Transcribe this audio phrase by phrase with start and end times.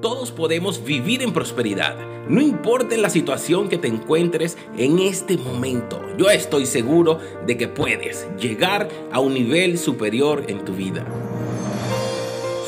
[0.00, 1.96] Todos podemos vivir en prosperidad,
[2.28, 6.00] no importa la situación que te encuentres en este momento.
[6.16, 11.04] Yo estoy seguro de que puedes llegar a un nivel superior en tu vida.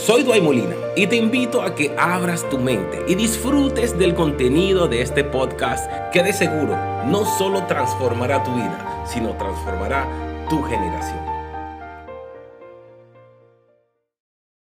[0.04, 4.88] Soy Duay Molina y te invito a que abras tu mente y disfrutes del contenido
[4.88, 6.76] de este podcast que de seguro
[7.06, 11.21] no solo transformará tu vida, sino transformará tu generación.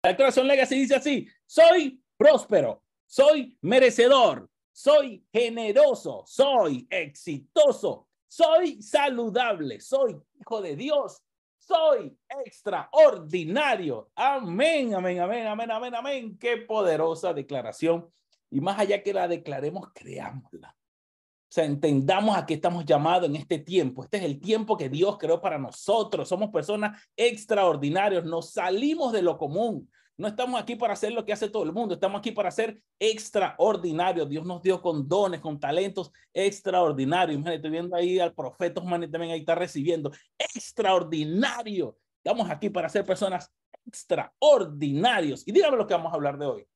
[0.04, 9.80] La declaración Legacy dice así, soy próspero, soy merecedor, soy generoso, soy exitoso, soy saludable,
[9.80, 11.21] soy hijo de Dios,
[11.58, 14.08] soy extraordinario.
[14.14, 16.39] Amén, amén, amén, amén, amén, amén.
[16.39, 18.08] Qué poderosa declaración.
[18.50, 20.68] Y más allá que la declaremos, creámosla.
[20.68, 24.04] O sea, entendamos a qué estamos llamados en este tiempo.
[24.04, 26.29] Este es el tiempo que Dios creó para nosotros.
[26.29, 28.25] Somos personas extraordinarias.
[28.25, 29.91] Nos salimos de lo común.
[30.18, 32.80] No estamos aquí para hacer lo que hace todo el mundo, estamos aquí para ser
[32.98, 34.28] extraordinarios.
[34.28, 37.36] Dios nos dio con dones, con talentos extraordinarios.
[37.36, 40.12] Imagínate, estoy viendo ahí al profeta Osman también ahí está recibiendo.
[40.38, 41.96] Extraordinario.
[42.22, 43.50] Estamos aquí para ser personas
[43.86, 45.46] extraordinarios.
[45.46, 46.68] Y dígame lo que vamos a hablar de hoy.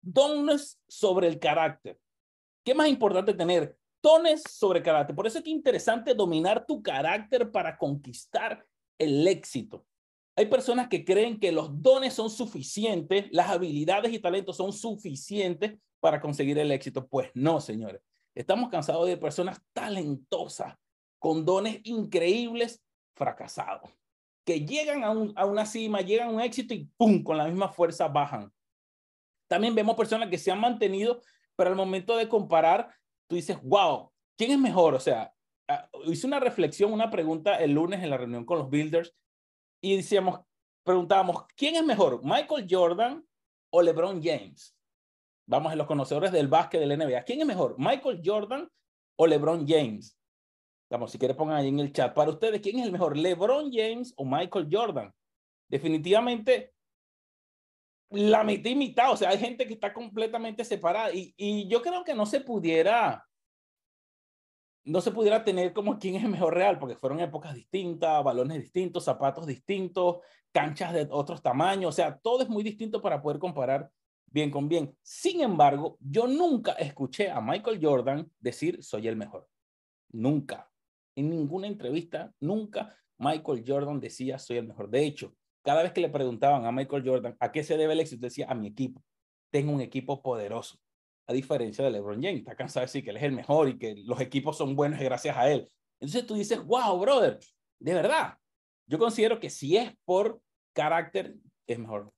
[0.00, 1.98] Dones sobre el carácter.
[2.64, 3.76] ¿Qué más importante tener?
[4.02, 5.14] Dones sobre carácter.
[5.14, 8.64] Por eso es que es interesante dominar tu carácter para conquistar
[8.98, 9.84] el éxito.
[10.38, 15.78] Hay personas que creen que los dones son suficientes, las habilidades y talentos son suficientes
[15.98, 17.06] para conseguir el éxito.
[17.08, 18.02] Pues no, señores.
[18.34, 20.74] Estamos cansados de personas talentosas,
[21.18, 22.84] con dones increíbles,
[23.16, 23.90] fracasados,
[24.44, 27.22] que llegan a, a una cima, llegan a un éxito y ¡pum!
[27.22, 28.52] con la misma fuerza bajan.
[29.48, 31.22] También vemos personas que se han mantenido,
[31.56, 32.94] pero al momento de comparar,
[33.26, 34.94] tú dices, wow, ¿quién es mejor?
[34.94, 35.32] O sea,
[35.68, 39.14] ah, hice una reflexión, una pregunta el lunes en la reunión con los builders
[39.86, 40.40] y decíamos,
[40.84, 43.24] preguntábamos, ¿quién es mejor, Michael Jordan
[43.70, 44.76] o LeBron James?
[45.46, 47.22] Vamos a los conocedores del básquet del NBA.
[47.22, 48.68] ¿Quién es mejor, Michael Jordan
[49.16, 50.18] o LeBron James?
[50.90, 52.12] Vamos, si quieren pongan ahí en el chat.
[52.14, 55.12] Para ustedes, ¿quién es el mejor, LeBron James o Michael Jordan?
[55.68, 56.74] Definitivamente,
[58.10, 59.12] la mitad y mitad.
[59.12, 61.12] O sea, hay gente que está completamente separada.
[61.12, 63.25] Y, y yo creo que no se pudiera
[64.86, 68.60] no se pudiera tener como quién es el mejor real, porque fueron épocas distintas, balones
[68.60, 70.18] distintos, zapatos distintos,
[70.52, 73.90] canchas de otros tamaños, o sea, todo es muy distinto para poder comparar
[74.26, 74.96] bien con bien.
[75.02, 79.48] Sin embargo, yo nunca escuché a Michael Jordan decir soy el mejor.
[80.12, 80.70] Nunca.
[81.16, 84.88] En ninguna entrevista, nunca Michael Jordan decía soy el mejor.
[84.88, 88.00] De hecho, cada vez que le preguntaban a Michael Jordan a qué se debe el
[88.00, 89.02] éxito, decía a mi equipo.
[89.50, 90.78] Tengo un equipo poderoso
[91.26, 92.38] a diferencia de LeBron James.
[92.38, 95.00] Está cansado de decir que él es el mejor y que los equipos son buenos
[95.00, 95.70] gracias a él.
[96.00, 97.38] Entonces tú dices, wow, brother,
[97.80, 98.38] de verdad.
[98.86, 100.40] Yo considero que si es por
[100.72, 101.34] carácter,
[101.66, 102.12] es mejor.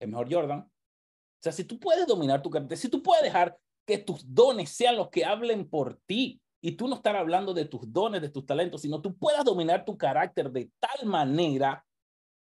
[0.00, 0.60] Es mejor Jordan.
[0.60, 3.56] O sea, si tú puedes dominar tu carácter, si tú puedes dejar
[3.86, 7.64] que tus dones sean los que hablen por ti y tú no estar hablando de
[7.64, 11.84] tus dones, de tus talentos, sino tú puedas dominar tu carácter de tal manera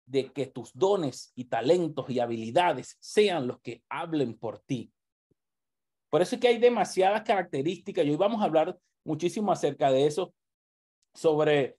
[0.07, 4.93] de que tus dones y talentos y habilidades sean los que hablen por ti.
[6.15, 10.07] Por eso es que hay demasiadas características y hoy vamos a hablar muchísimo acerca de
[10.07, 10.33] eso,
[11.13, 11.77] sobre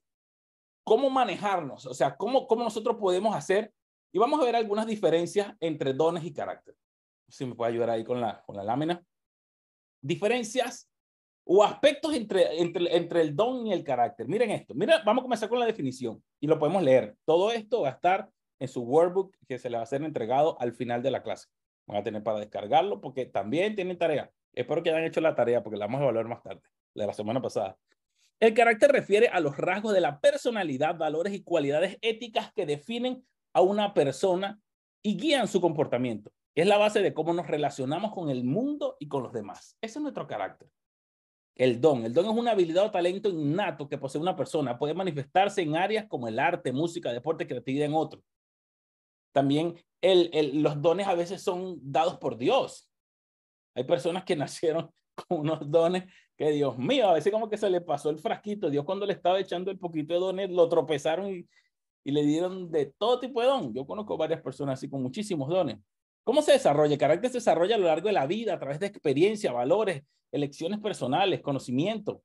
[0.84, 3.72] cómo manejarnos, o sea, cómo, cómo nosotros podemos hacer
[4.12, 6.76] y vamos a ver algunas diferencias entre dones y carácter.
[7.30, 9.02] Si me puede ayudar ahí con la, con la lámina.
[10.02, 10.86] Diferencias
[11.46, 14.28] o aspectos entre, entre, entre el don y el carácter.
[14.28, 14.74] Miren esto.
[14.74, 17.16] Mira, vamos a comenzar con la definición y lo podemos leer.
[17.24, 20.60] Todo esto va a estar en su workbook que se le va a ser entregado
[20.60, 21.48] al final de la clase
[21.86, 24.30] van a tener para descargarlo porque también tienen tarea.
[24.52, 26.62] Espero que hayan hecho la tarea porque la vamos a evaluar más tarde,
[26.94, 27.78] de la semana pasada.
[28.40, 33.24] El carácter refiere a los rasgos de la personalidad, valores y cualidades éticas que definen
[33.54, 34.60] a una persona
[35.02, 36.32] y guían su comportamiento.
[36.54, 39.76] Es la base de cómo nos relacionamos con el mundo y con los demás.
[39.80, 40.68] Ese es nuestro carácter.
[41.54, 42.04] El don.
[42.04, 44.78] El don es una habilidad o talento innato que posee una persona.
[44.78, 48.22] Puede manifestarse en áreas como el arte, música, deporte, creatividad en otros.
[49.36, 49.74] También
[50.54, 52.90] los dones a veces son dados por Dios.
[53.74, 56.04] Hay personas que nacieron con unos dones
[56.38, 58.70] que, Dios mío, a veces como que se le pasó el frasquito.
[58.70, 61.46] Dios cuando le estaba echando el poquito de dones, lo tropezaron y,
[62.02, 63.74] y le dieron de todo tipo de don.
[63.74, 65.80] Yo conozco varias personas así con muchísimos dones.
[66.24, 66.94] ¿Cómo se desarrolla?
[66.94, 70.02] El carácter se desarrolla a lo largo de la vida, a través de experiencia, valores,
[70.32, 72.22] elecciones personales, conocimiento.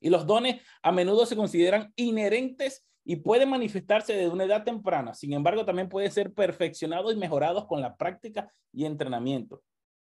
[0.00, 5.14] Y los dones a menudo se consideran inherentes y puede manifestarse desde una edad temprana.
[5.14, 9.62] Sin embargo, también puede ser perfeccionado y mejorado con la práctica y entrenamiento.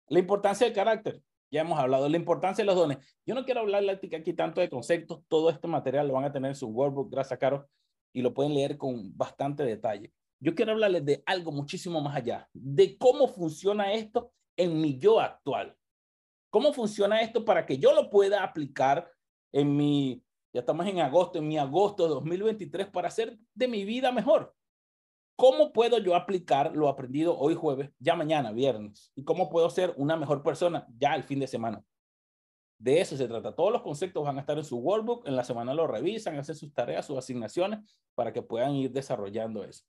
[0.08, 1.22] La importancia del carácter.
[1.52, 2.98] Ya hemos hablado la importancia de los dones.
[3.26, 5.22] Yo no quiero hablar aquí tanto de conceptos.
[5.28, 7.70] Todo este material lo van a tener en su workbook, gracias Caro,
[8.12, 10.12] y lo pueden leer con bastante detalle.
[10.40, 15.20] yo quiero hablarles de algo muchísimo más allá, de cómo funciona esto en mi yo
[15.20, 15.78] actual.
[16.50, 19.10] ¿Cómo funciona esto para que yo lo pueda aplicar
[19.54, 23.84] en mi, ya estamos en agosto, en mi agosto de 2023 para hacer de mi
[23.86, 24.56] vida mejor?
[25.36, 29.12] ¿Cómo puedo yo aplicar lo aprendido hoy jueves, ya mañana, viernes?
[29.16, 31.84] ¿Y cómo puedo ser una mejor persona ya el fin de semana?
[32.78, 33.56] De eso se trata.
[33.56, 35.28] Todos los conceptos van a estar en su workbook.
[35.28, 37.80] En la semana lo revisan, hacen sus tareas, sus asignaciones
[38.14, 39.86] para que puedan ir desarrollando eso.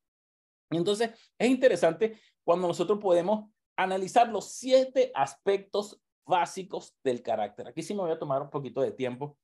[0.70, 7.69] Entonces, es interesante cuando nosotros podemos analizar los siete aspectos básicos del carácter.
[7.69, 9.37] Aquí sí me voy a tomar un poquito de tiempo.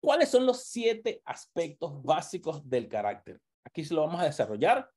[0.00, 3.40] ¿Cuáles son los siete aspectos básicos del carácter?
[3.64, 4.88] Aquí se lo vamos a desarrollar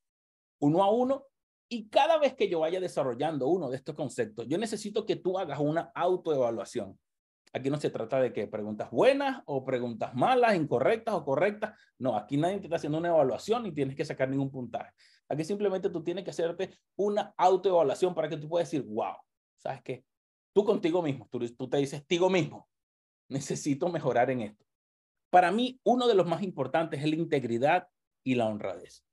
[0.59, 1.25] uno a uno
[1.67, 5.37] y cada vez que yo vaya desarrollando uno de estos conceptos, yo necesito que tú
[5.37, 6.99] hagas una autoevaluación.
[7.53, 11.79] Aquí no se trata de que preguntas buenas o preguntas malas, incorrectas o correctas.
[11.97, 14.91] No, aquí nadie te está haciendo una evaluación y tienes que sacar ningún puntaje.
[15.27, 19.15] Aquí simplemente tú tienes que hacerte una autoevaluación para que tú puedas decir, wow,
[19.57, 20.05] ¿sabes qué?
[20.53, 22.67] Tú contigo mismo, tú, tú te dices, tigo mismo,
[23.27, 24.65] necesito mejorar en esto.
[25.29, 27.87] Para mí, uno de los más importantes es la integridad
[28.23, 29.05] y la honradez.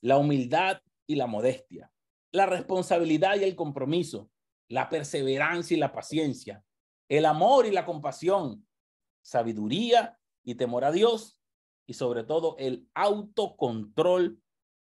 [0.00, 1.92] La humildad y la modestia,
[2.30, 4.30] la responsabilidad y el compromiso,
[4.68, 6.64] la perseverancia y la paciencia,
[7.08, 8.66] el amor y la compasión,
[9.22, 11.38] sabiduría y temor a Dios.
[11.84, 14.40] Y sobre todo el autocontrol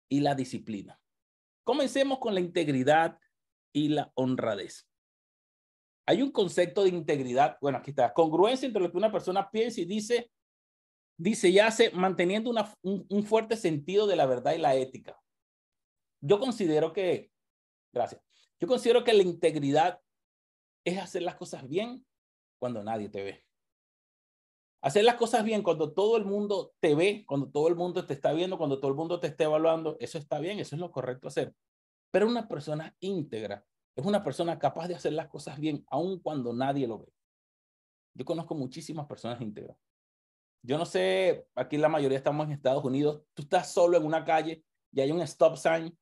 [0.09, 0.99] y la disciplina.
[1.63, 3.19] Comencemos con la integridad
[3.73, 4.89] y la honradez.
[6.07, 9.81] Hay un concepto de integridad, bueno, aquí está, congruencia entre lo que una persona piensa
[9.81, 10.31] y dice
[11.17, 15.19] dice y hace manteniendo un, fuerte sentido de la verdad y la ética.
[16.21, 17.31] Yo considero que,
[17.93, 18.23] gracias,
[18.61, 20.01] yo considero que la integridad
[20.85, 22.05] es hacer las cosas bien
[22.59, 23.45] cuando nadie te ve.
[24.83, 28.15] Hacer las cosas bien cuando todo el mundo te ve, cuando todo el mundo te
[28.15, 30.93] está viendo, cuando todo el mundo te está evaluando, eso está bien, eso es lo
[30.93, 31.55] correcto hacer.
[32.11, 36.53] Pero una persona íntegra es una persona capaz de hacer las cosas bien aun cuando
[36.53, 37.13] nadie lo ve.
[38.15, 39.77] Yo conozco muchísimas personas íntegras
[40.67, 44.25] yo no sé, aquí la mayoría estamos en Estados Unidos, tú estás solo en una
[44.25, 45.97] calle y hay un stop sign,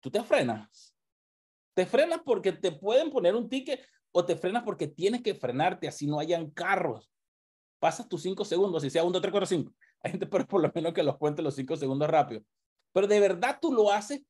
[0.00, 0.94] tú te frenas.
[1.74, 3.80] Te frenas porque te pueden poner un ticket
[4.12, 7.10] o te frenas porque tienes que frenarte, así no hayan carros.
[7.78, 9.72] Pasas tus cinco segundos, si sea uno, tres, cuatro, cinco.
[10.02, 12.42] Hay gente, pero por lo menos que los cuente los cinco segundos rápido.
[12.92, 14.20] Pero de verdad tú lo haces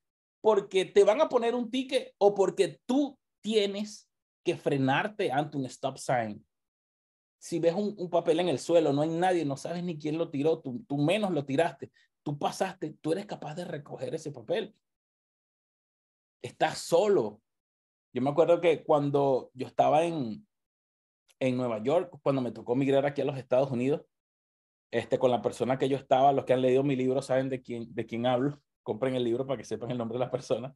[0.40, 4.08] porque te van a poner un ticket o porque tú tienes
[4.44, 6.44] que frenarte ante un stop sign
[7.40, 10.30] si ves un, papel en el suelo, no hay nadie, no sabes ni quién lo
[10.30, 11.90] tiró, tú, tú menos lo tiraste,
[12.22, 14.74] tú pasaste, tú eres capaz de recoger ese papel.
[16.42, 17.40] Estás solo.
[18.12, 20.46] Yo me acuerdo que cuando yo estaba en,
[21.38, 24.02] en Nueva York, cuando me tocó migrar aquí a los Estados Unidos,
[24.90, 27.62] este, con la persona que yo estaba, los que han leído mi libro saben de
[27.62, 30.74] quién, de quién hablo, compren el libro para que sepan el nombre de la persona.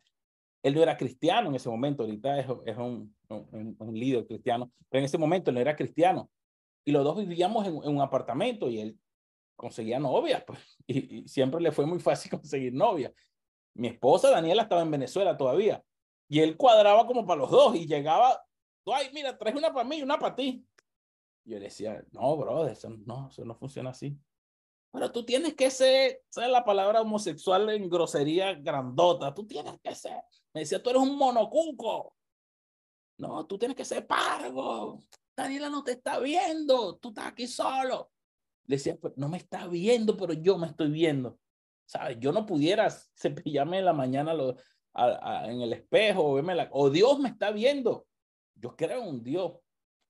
[0.62, 4.72] Él no era cristiano en ese momento, ahorita es, es un, un, un líder cristiano,
[4.88, 6.30] pero en ese momento no era cristiano
[6.84, 8.98] y los dos vivíamos en, un apartamento y él
[9.56, 13.12] conseguía novia, pues, y, siempre le fue muy fácil conseguir novia.
[13.74, 15.82] Mi esposa Daniela estaba en Venezuela todavía
[16.28, 18.44] y él cuadraba como para los dos y llegaba,
[18.86, 20.64] ay, mira, traes una para mí y una para ti.
[21.44, 24.16] yo le decía, no, bro, eso no, eso no funciona así.
[24.94, 29.34] Pero tú tienes que ser, ¿sabes la palabra homosexual en grosería grandota?
[29.34, 30.22] Tú tienes que ser.
[30.52, 32.14] Me decía, tú eres un monocuco.
[33.18, 35.02] No, tú tienes que ser pargo.
[35.36, 38.12] Daniela no te está viendo, tú estás aquí solo.
[38.66, 41.40] Le decía, no me está viendo, pero yo me estoy viendo.
[41.86, 42.18] ¿Sabes?
[42.20, 44.56] Yo no pudiera cepillarme en la mañana lo,
[44.94, 48.06] en el espejo verme la, o Dios me está viendo.
[48.54, 49.54] Yo creo en un Dios.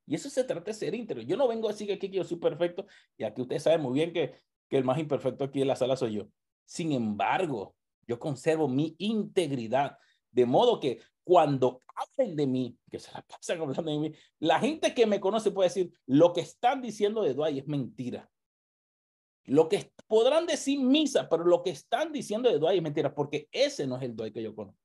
[0.06, 1.22] Y eso se trata de ser íntegro.
[1.22, 2.84] Yo no vengo a decir que aquí yo soy perfecto
[3.16, 4.34] y aquí usted sabe muy bien que,
[4.68, 6.28] que el más imperfecto aquí en la sala soy yo.
[6.64, 7.74] Sin embargo,
[8.06, 9.98] yo conservo mi integridad.
[10.30, 14.58] De modo que cuando hablen de mí, que se la pasan hablando de mí, la
[14.60, 18.30] gente que me conoce puede decir, lo que están diciendo de Dwight es mentira.
[19.46, 23.48] Lo que podrán decir misa, pero lo que están diciendo de Dwight es mentira, porque
[23.52, 24.80] ese no es el Dwight que yo conozco.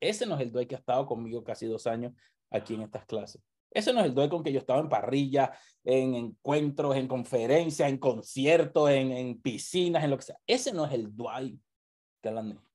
[0.00, 2.12] Ese no es el Dwight que ha estado conmigo casi dos años
[2.50, 3.42] aquí en estas clases.
[3.74, 5.52] Ese no es el Dwight con que yo estaba en parrilla,
[5.84, 10.38] en encuentros, en conferencias, en conciertos, en, en piscinas, en lo que sea.
[10.46, 11.60] Ese no es el Dwight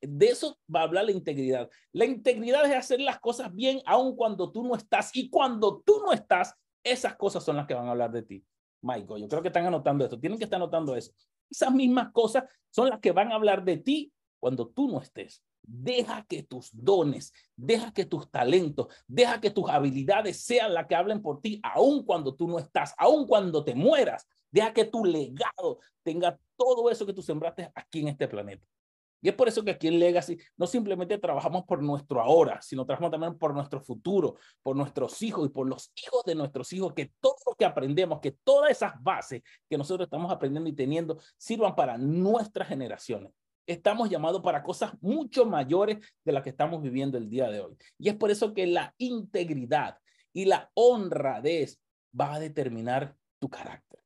[0.01, 1.69] de eso va a hablar la integridad.
[1.91, 5.11] La integridad es hacer las cosas bien aun cuando tú no estás.
[5.15, 6.53] Y cuando tú no estás,
[6.83, 8.45] esas cosas son las que van a hablar de ti.
[8.81, 10.19] Michael, yo creo que están anotando esto.
[10.19, 11.11] Tienen que estar anotando eso.
[11.49, 15.43] Esas mismas cosas son las que van a hablar de ti cuando tú no estés.
[15.71, 20.95] Deja que tus dones, deja que tus talentos, deja que tus habilidades sean las que
[20.95, 24.27] hablen por ti, aun cuando tú no estás, aun cuando te mueras.
[24.49, 28.65] Deja que tu legado tenga todo eso que tú sembraste aquí en este planeta.
[29.21, 32.85] Y es por eso que aquí en Legacy no simplemente trabajamos por nuestro ahora, sino
[32.85, 36.93] trabajamos también por nuestro futuro, por nuestros hijos y por los hijos de nuestros hijos,
[36.93, 41.19] que todo lo que aprendemos, que todas esas bases que nosotros estamos aprendiendo y teniendo
[41.37, 43.31] sirvan para nuestras generaciones.
[43.69, 47.77] Estamos llamados para cosas mucho mayores de las que estamos viviendo el día de hoy.
[47.99, 49.99] Y es por eso que la integridad
[50.33, 51.79] y la honradez
[52.19, 53.99] va a determinar tu carácter.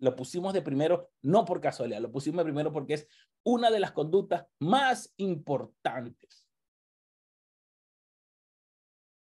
[0.00, 3.08] Lo pusimos de primero, no por casualidad, lo pusimos de primero porque es
[3.42, 6.46] una de las conductas más importantes.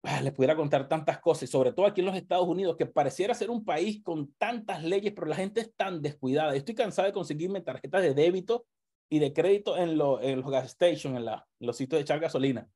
[0.02, 3.36] Ah, les pudiera contar tantas cosas, sobre todo aquí en los Estados Unidos, que pareciera
[3.36, 6.56] ser un país con tantas leyes, pero la gente es tan descuidada.
[6.56, 8.66] Estoy cansado de conseguirme tarjetas de débito
[9.12, 11.26] y de crédito en, en los gas stations, en
[11.60, 12.68] los sitios de echar gasolina.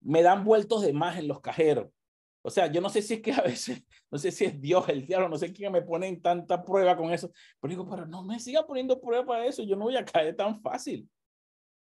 [0.00, 1.90] Me dan vueltos de más en los cajeros.
[2.42, 4.88] O sea, yo no sé si es que a veces, no sé si es Dios,
[4.88, 8.04] el diablo, no sé quién me pone en tanta prueba con eso, pero digo, pero
[8.04, 11.08] no me siga poniendo prueba para eso, yo no voy a caer tan fácil.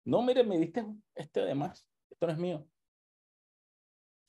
[0.07, 2.67] No, mire, me diste este de más, esto no es mío.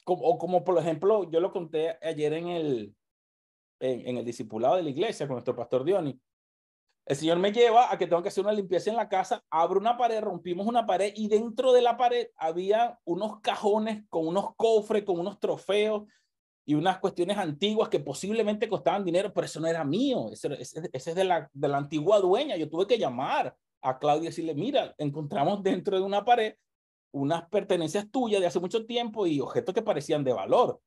[0.04, 2.96] Como, o como por ejemplo, yo lo conté ayer en el,
[3.80, 6.20] en, en el discipulado de la iglesia con nuestro pastor Diony.
[7.08, 9.80] El Señor me lleva a que tengo que hacer una limpieza en la casa, abro
[9.80, 14.54] una pared, rompimos una pared y dentro de la pared había unos cajones con unos
[14.58, 16.04] cofres, con unos trofeos
[16.66, 21.16] y unas cuestiones antiguas que posiblemente costaban dinero, pero eso no era mío, ese, es
[21.16, 22.58] de la, de la antigua dueña.
[22.58, 26.56] Yo tuve que llamar a Claudia y decirle, mira, encontramos dentro de una pared
[27.12, 30.82] unas pertenencias tuyas de hace mucho tiempo y objetos que parecían de valor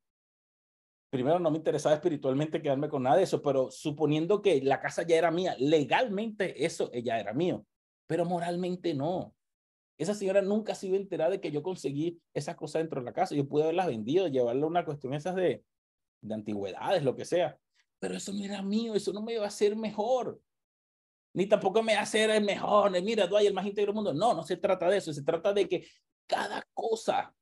[1.11, 5.03] primero no me interesaba espiritualmente quedarme con nada de eso, pero suponiendo que la casa
[5.03, 7.67] ya era mía, legalmente eso ya era mío,
[8.07, 9.35] pero moralmente no.
[9.99, 13.13] Esa señora nunca se iba a de que yo conseguí esas cosas dentro de la
[13.13, 13.35] casa.
[13.35, 15.63] Yo pude haberlas vendido, llevarle una cuestión esas de,
[16.23, 17.59] de antigüedades, lo que sea.
[17.99, 20.41] Pero eso no era mío, eso no me iba a hacer mejor.
[21.35, 22.91] Ni tampoco me va a hacer el mejor.
[23.03, 24.15] Mira, hay el más íntegro mundo.
[24.15, 25.13] No, no se trata de eso.
[25.13, 25.87] Se trata de que
[26.27, 27.35] cada cosa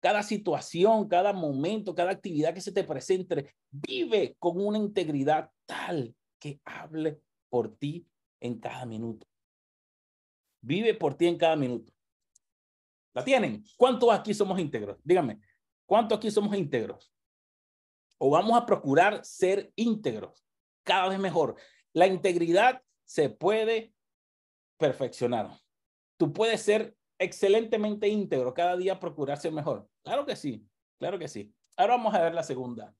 [0.00, 6.14] cada situación, cada momento, cada actividad que se te presente, vive con una integridad tal
[6.38, 8.06] que hable por ti
[8.40, 9.26] en cada minuto.
[10.60, 11.92] Vive por ti en cada minuto.
[13.14, 13.64] ¿La tienen?
[13.76, 14.98] ¿Cuántos aquí somos íntegros?
[15.02, 15.40] Díganme,
[15.86, 17.12] ¿cuántos aquí somos íntegros?
[18.18, 20.44] O vamos a procurar ser íntegros
[20.84, 21.56] cada vez mejor.
[21.92, 23.92] La integridad se puede
[24.76, 25.50] perfeccionar.
[26.16, 29.88] Tú puedes ser excelentemente íntegro, cada día procurar ser mejor.
[30.02, 30.66] Claro que sí,
[30.98, 31.52] claro que sí.
[31.76, 32.94] Ahora vamos a ver la segunda.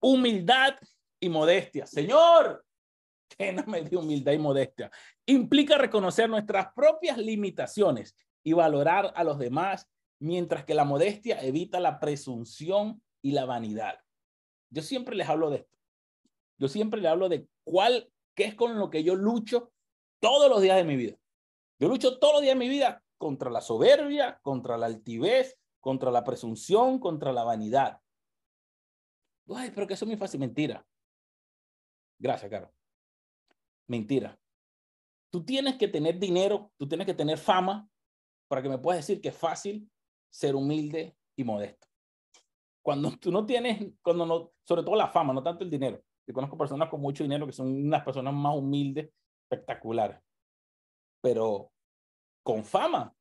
[0.00, 0.74] Humildad
[1.20, 1.86] y modestia.
[1.86, 2.64] Señor,
[3.66, 4.90] me de humildad y modestia.
[5.26, 9.88] Implica reconocer nuestras propias limitaciones y valorar a los demás,
[10.20, 13.98] mientras que la modestia evita la presunción y la vanidad.
[14.70, 15.78] Yo siempre les hablo de esto.
[16.58, 19.72] Yo siempre les hablo de cuál, qué es con lo que yo lucho
[20.20, 21.16] todos los días de mi vida.
[21.82, 26.12] Yo lucho todos los días de mi vida contra la soberbia, contra la altivez, contra
[26.12, 28.00] la presunción, contra la vanidad.
[29.52, 30.38] Ay, pero que eso es muy fácil.
[30.38, 30.86] Mentira.
[32.20, 32.72] Gracias, Caro.
[33.88, 34.38] Mentira.
[35.28, 37.88] Tú tienes que tener dinero, tú tienes que tener fama
[38.46, 39.90] para que me puedas decir que es fácil
[40.30, 41.88] ser humilde y modesto.
[42.80, 46.00] Cuando tú no tienes, cuando no, sobre todo la fama, no tanto el dinero.
[46.28, 49.10] Yo conozco personas con mucho dinero que son unas personas más humildes,
[49.50, 50.20] espectaculares.
[51.22, 51.72] Pero
[52.42, 53.14] con fama,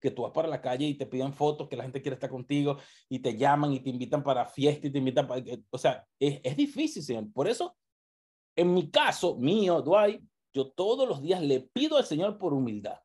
[0.00, 2.30] que tú vas para la calle y te piden fotos, que la gente quiere estar
[2.30, 5.42] contigo y te llaman y te invitan para fiesta y te invitan para...
[5.70, 7.30] O sea, es, es difícil, señor.
[7.32, 7.76] Por eso,
[8.56, 10.22] en mi caso, mío, Dwight,
[10.52, 12.98] yo todos los días le pido al Señor por humildad,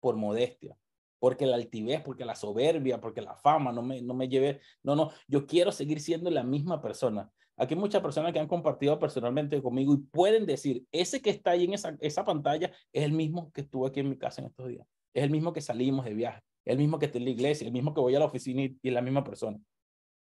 [0.00, 0.76] por modestia,
[1.18, 4.60] porque la altivez, porque la soberbia, porque la fama no me, no me lleve...
[4.82, 7.30] No, no, yo quiero seguir siendo la misma persona.
[7.60, 11.50] Aquí hay muchas personas que han compartido personalmente conmigo y pueden decir, ese que está
[11.50, 14.66] ahí en esa, pantalla es el mismo que estuvo aquí en mi casa en estos
[14.66, 14.86] días.
[15.12, 17.66] Es el mismo que salimos de viaje, es el mismo que está en la iglesia,
[17.66, 19.60] el mismo que voy a la oficina y, es la misma persona.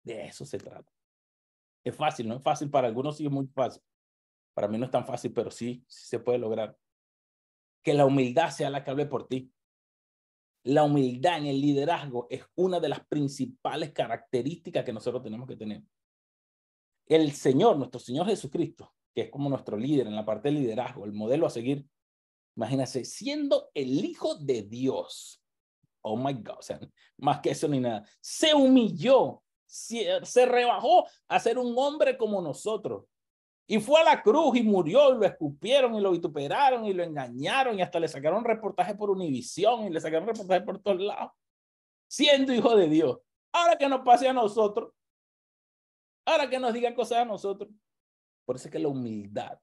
[0.04, 0.92] De eso se trata.
[1.82, 3.82] Es fácil, no es fácil para algunos, sí es muy fácil.
[4.52, 6.76] Para mí no es tan fácil, pero sí, sí se puede lograr.
[7.82, 9.50] Que la humildad sea la que hable por ti.
[10.64, 15.56] La humildad en el liderazgo es una de las principales características que nosotros tenemos que
[15.56, 15.82] tener.
[17.16, 21.04] El Señor, nuestro Señor Jesucristo, que es como nuestro líder en la parte del liderazgo,
[21.04, 21.86] el modelo a seguir,
[22.56, 25.42] Imagínense, siendo el Hijo de Dios.
[26.02, 26.80] Oh my God, o sea,
[27.18, 28.04] más que eso ni nada.
[28.20, 33.04] Se humilló, se, rebajó a ser un hombre como nosotros.
[33.66, 37.04] Y fue a la cruz y murió y lo escupieron y lo vituperaron y lo
[37.04, 41.30] engañaron y hasta le sacaron reportaje por Univisión y le sacaron reportaje por todos lados.
[42.08, 43.18] Siendo hijo de Dios.
[43.52, 44.92] Ahora que nos pase a nosotros.
[46.24, 47.70] Ahora que nos digan cosas a nosotros.
[48.44, 49.58] Por eso es que la humildad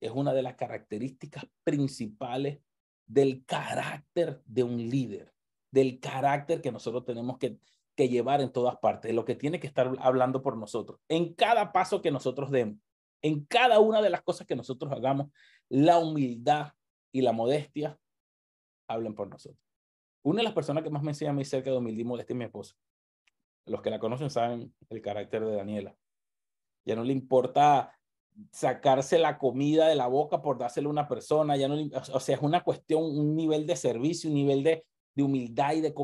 [0.00, 2.60] es una de las características principales
[3.06, 5.32] del carácter de un líder,
[5.70, 7.58] del carácter que nosotros tenemos que,
[7.96, 11.72] llevar en todas partes, de lo que tiene que estar hablando por nosotros, en cada
[11.72, 12.78] paso que nosotros demos,
[13.22, 15.28] en cada una de las cosas que nosotros hagamos,
[15.70, 16.74] la humildad
[17.10, 17.98] y la modestia
[18.86, 19.58] hablen por nosotros.
[20.22, 22.34] Una de las personas que más me enseña a mí cerca de humildad y modestia
[22.34, 22.74] es mi esposa.
[23.66, 25.96] Los que la conocen saben el carácter de Daniela.
[26.84, 27.96] Ya no le importa
[28.50, 31.76] sacarse la comida de la boca por dársela a una persona, ya no,
[32.12, 35.80] o sea, es una cuestión, un nivel de servicio, un nivel de, de humildad y
[35.80, 35.94] de,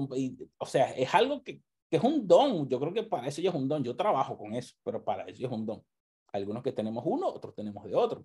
[0.58, 3.50] o sea, es algo que, que, es un don, yo creo que para eso ya
[3.50, 5.84] es un don, yo trabajo con eso, pero para eso es un don.
[6.32, 8.24] Algunos que tenemos uno, otros tenemos de otro,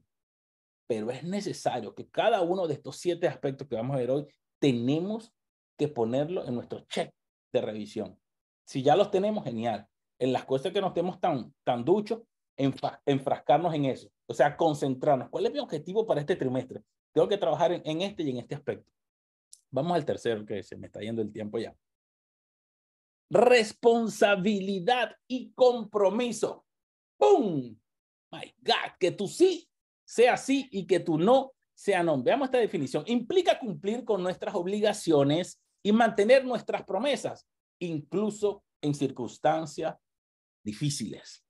[0.88, 4.26] pero es necesario que cada uno de estos siete aspectos que vamos a ver hoy,
[4.60, 5.34] tenemos
[5.78, 7.14] que ponerlo en nuestro check
[7.52, 8.18] de revisión.
[8.68, 9.88] Si ya los tenemos, genial.
[10.20, 12.22] En las cosas que nos tenemos tan, tan duchos,
[12.58, 14.10] enfrascarnos en eso.
[14.26, 15.30] O sea, concentrarnos.
[15.30, 16.84] ¿Cuál es mi objetivo para este trimestre?
[17.14, 18.92] Tengo que trabajar en, este y en este aspecto.
[19.72, 21.74] Vamos al tercero, que se me está yendo el tiempo ya.
[23.30, 26.66] Responsabilidad y compromiso.
[27.18, 27.78] ¡Pum!
[28.32, 29.70] My God, que tú sí
[30.04, 32.22] sea sí y que tú no sea no.
[32.22, 33.06] Veamos esta definición.
[33.08, 37.48] Implica cumplir con nuestras obligaciones y mantener nuestras promesas,
[37.80, 39.96] incluso en circunstancias
[40.64, 41.48] difíciles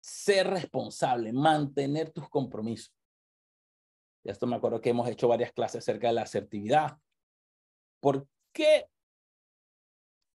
[0.00, 2.94] ser responsable, mantener tus compromisos.
[4.24, 6.98] Y esto me acuerdo que hemos hecho varias clases acerca de la asertividad.
[8.00, 8.86] ¿Por qué?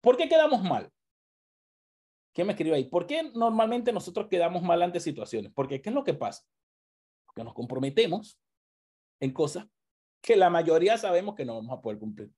[0.01, 0.91] ¿Por qué quedamos mal?
[2.33, 2.85] ¿Qué me escribe ahí?
[2.85, 5.53] ¿Por qué normalmente nosotros quedamos mal ante situaciones?
[5.55, 6.45] Porque ¿qué es lo que pasa?
[7.35, 8.39] Que nos comprometemos
[9.21, 9.67] en cosas
[10.21, 12.31] que la mayoría sabemos que no vamos a poder cumplir.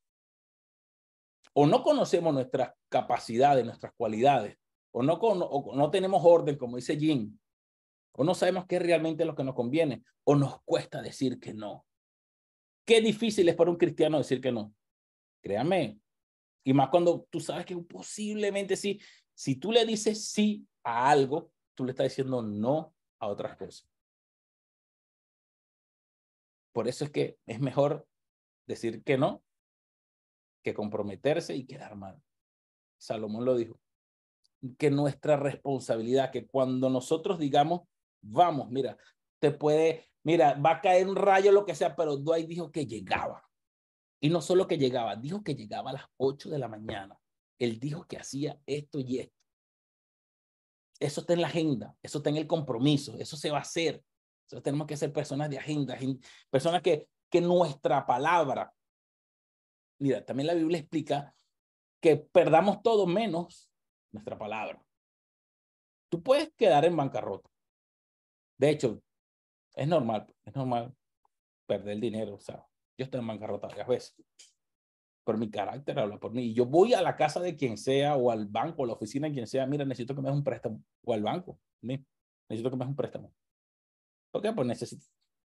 [1.58, 4.58] O no conocemos nuestras capacidades, nuestras cualidades,
[4.92, 5.18] o no,
[5.74, 7.38] no tenemos orden, como dice Jim,
[8.12, 11.54] o no sabemos qué es realmente lo que nos conviene, o nos cuesta decir que
[11.54, 11.86] no.
[12.84, 14.74] Qué difícil es para un cristiano decir que no.
[15.40, 15.98] Créame.
[16.62, 19.00] Y más cuando tú sabes que posiblemente sí,
[19.32, 23.88] si tú le dices sí a algo, tú le estás diciendo no a otras cosas.
[26.72, 28.06] Por eso es que es mejor
[28.66, 29.42] decir que no
[30.66, 32.20] que comprometerse y quedar mal.
[32.98, 33.78] Salomón lo dijo
[34.76, 37.82] que nuestra responsabilidad, que cuando nosotros digamos,
[38.20, 38.98] vamos, mira,
[39.38, 42.84] te puede, mira, va a caer un rayo, lo que sea, pero Dwight dijo que
[42.84, 43.48] llegaba.
[44.20, 47.16] Y no solo que llegaba, dijo que llegaba a las 8 de la mañana.
[47.60, 49.36] Él dijo que hacía esto y esto.
[50.98, 54.02] Eso está en la agenda, eso está en el compromiso, eso se va a hacer.
[54.46, 55.96] Entonces tenemos que ser personas de agenda,
[56.50, 58.72] personas que, que nuestra palabra,
[59.98, 61.34] mira, también la Biblia explica
[62.00, 63.70] que perdamos todo menos
[64.12, 64.82] nuestra palabra.
[66.08, 67.50] Tú puedes quedar en bancarrota.
[68.58, 69.02] De hecho,
[69.74, 70.94] es normal, es normal
[71.66, 72.34] perder dinero.
[72.34, 74.14] O sea, yo estoy en bancarrota varias veces.
[75.24, 76.44] Pero mi carácter habla por mí.
[76.44, 79.26] Y yo voy a la casa de quien sea, o al banco, o la oficina
[79.26, 80.82] de quien sea, mira, necesito que me des un préstamo.
[81.04, 83.32] O al banco, necesito que me des un préstamo.
[84.30, 84.52] ¿Por qué?
[84.52, 85.06] Pues necesito.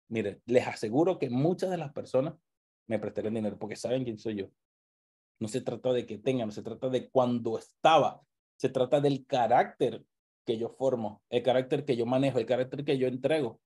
[0.08, 2.34] Mire, les aseguro que muchas de las personas
[2.92, 4.46] me prestarán dinero porque saben quién soy yo.
[5.40, 8.22] No se trata de que tengan, no se trata de cuando estaba
[8.62, 10.04] se trata del carácter
[10.46, 13.60] que yo formo, el carácter que yo manejo, el carácter que yo entrego.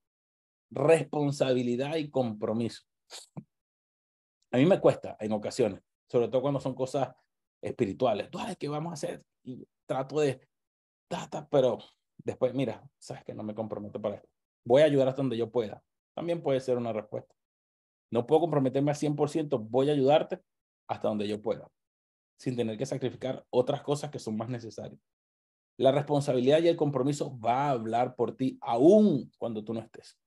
[0.71, 2.81] Responsabilidad y compromiso.
[4.53, 7.15] A mí me cuesta en ocasiones, sobre todo cuando son cosas
[7.61, 8.31] espirituales.
[8.31, 10.41] Tú sabes qué vamos a hacer y trato de,
[11.51, 11.77] pero
[12.17, 14.31] después, mira, sabes que no me comprometo para esto.
[14.65, 15.83] Voy a ayudar hasta donde yo pueda.
[16.15, 17.35] También puede ser una respuesta.
[18.17, 20.41] No puedo comprometerme al 100%, voy a ayudarte
[20.89, 21.69] hasta donde yo pueda
[22.39, 24.99] sin tener que sacrificar otras cosas que son más necesarias.
[25.77, 30.19] La responsabilidad y el compromiso va a hablar por ti aún cuando tú no estés.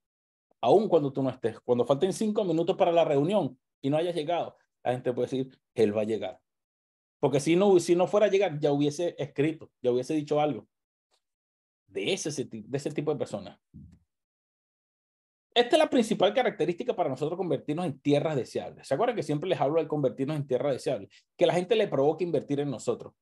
[0.62, 1.60] Aún cuando tú no estés.
[1.62, 5.60] Cuando falten cinco minutos para la reunión y no hayas llegado, la gente puede decir,
[5.74, 6.40] él va a llegar.
[7.20, 10.68] Porque si no, si no fuera a llegar, ya hubiese escrito, ya hubiese dicho algo.
[11.88, 13.60] De ese, de ese tipo de personas.
[15.60, 18.88] Esta es la principal característica para nosotros convertirnos en tierras deseables.
[18.88, 21.10] ¿Se acuerdan que siempre les hablo de convertirnos en tierras deseables?
[21.36, 23.14] Que la gente le provoque invertir en nosotros.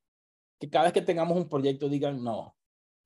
[0.59, 2.55] Que cada vez que tengamos un proyecto digan, no,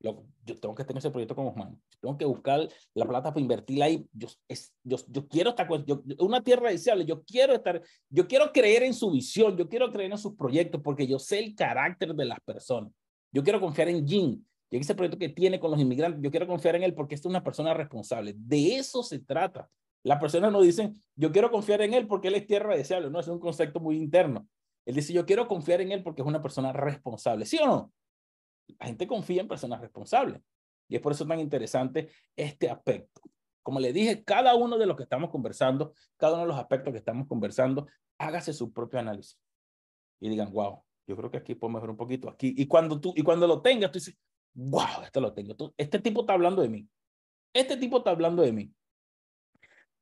[0.00, 0.22] yo,
[0.60, 1.80] tengo que tener ese proyecto con Osman.
[1.98, 4.06] tengo que buscar la plata para invertirla ahí.
[4.12, 7.06] Yo, es, yo, yo quiero estar yo, una tierra deseable.
[7.06, 9.56] Yo quiero estar, yo quiero creer en su visión.
[9.56, 12.92] Yo quiero creer en sus proyectos porque yo sé el carácter de las personas.
[13.32, 16.46] Yo quiero confiar en Jim y ese proyecto que tiene con los inmigrantes, yo quiero
[16.46, 18.32] confiar en él porque es una persona responsable.
[18.34, 19.68] De eso se trata.
[20.02, 23.10] Las personas no dicen, yo quiero confiar en él porque él es tierra deseable.
[23.10, 24.48] No, es un concepto muy interno.
[24.86, 27.44] Él dice, yo quiero confiar en él porque es una persona responsable.
[27.44, 27.92] ¿Sí o no?
[28.80, 30.40] La gente confía en personas responsables.
[30.88, 33.20] Y es por eso tan interesante este aspecto.
[33.62, 36.92] Como le dije, cada uno de los que estamos conversando, cada uno de los aspectos
[36.92, 39.38] que estamos conversando, hágase su propio análisis
[40.18, 42.54] y digan, wow, yo creo que aquí puedo mejorar un poquito aquí.
[42.56, 44.16] Y cuando tú, y cuando lo tengas, tú dices,
[44.54, 45.54] wow, esto lo tengo.
[45.76, 46.88] este tipo está hablando de mí.
[47.54, 48.74] Este tipo está hablando de mí.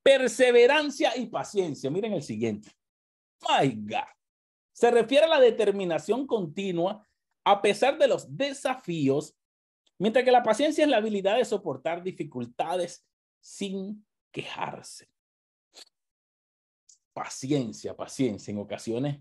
[0.02, 1.90] Perseverancia y paciencia.
[1.90, 2.70] Miren el siguiente.
[3.48, 4.08] My God.
[4.72, 7.06] Se refiere a la determinación continua
[7.44, 9.34] a pesar de los desafíos,
[9.98, 13.06] mientras que la paciencia es la habilidad de soportar dificultades
[13.40, 15.08] sin quejarse.
[17.12, 18.52] Paciencia, paciencia.
[18.52, 19.20] En ocasiones,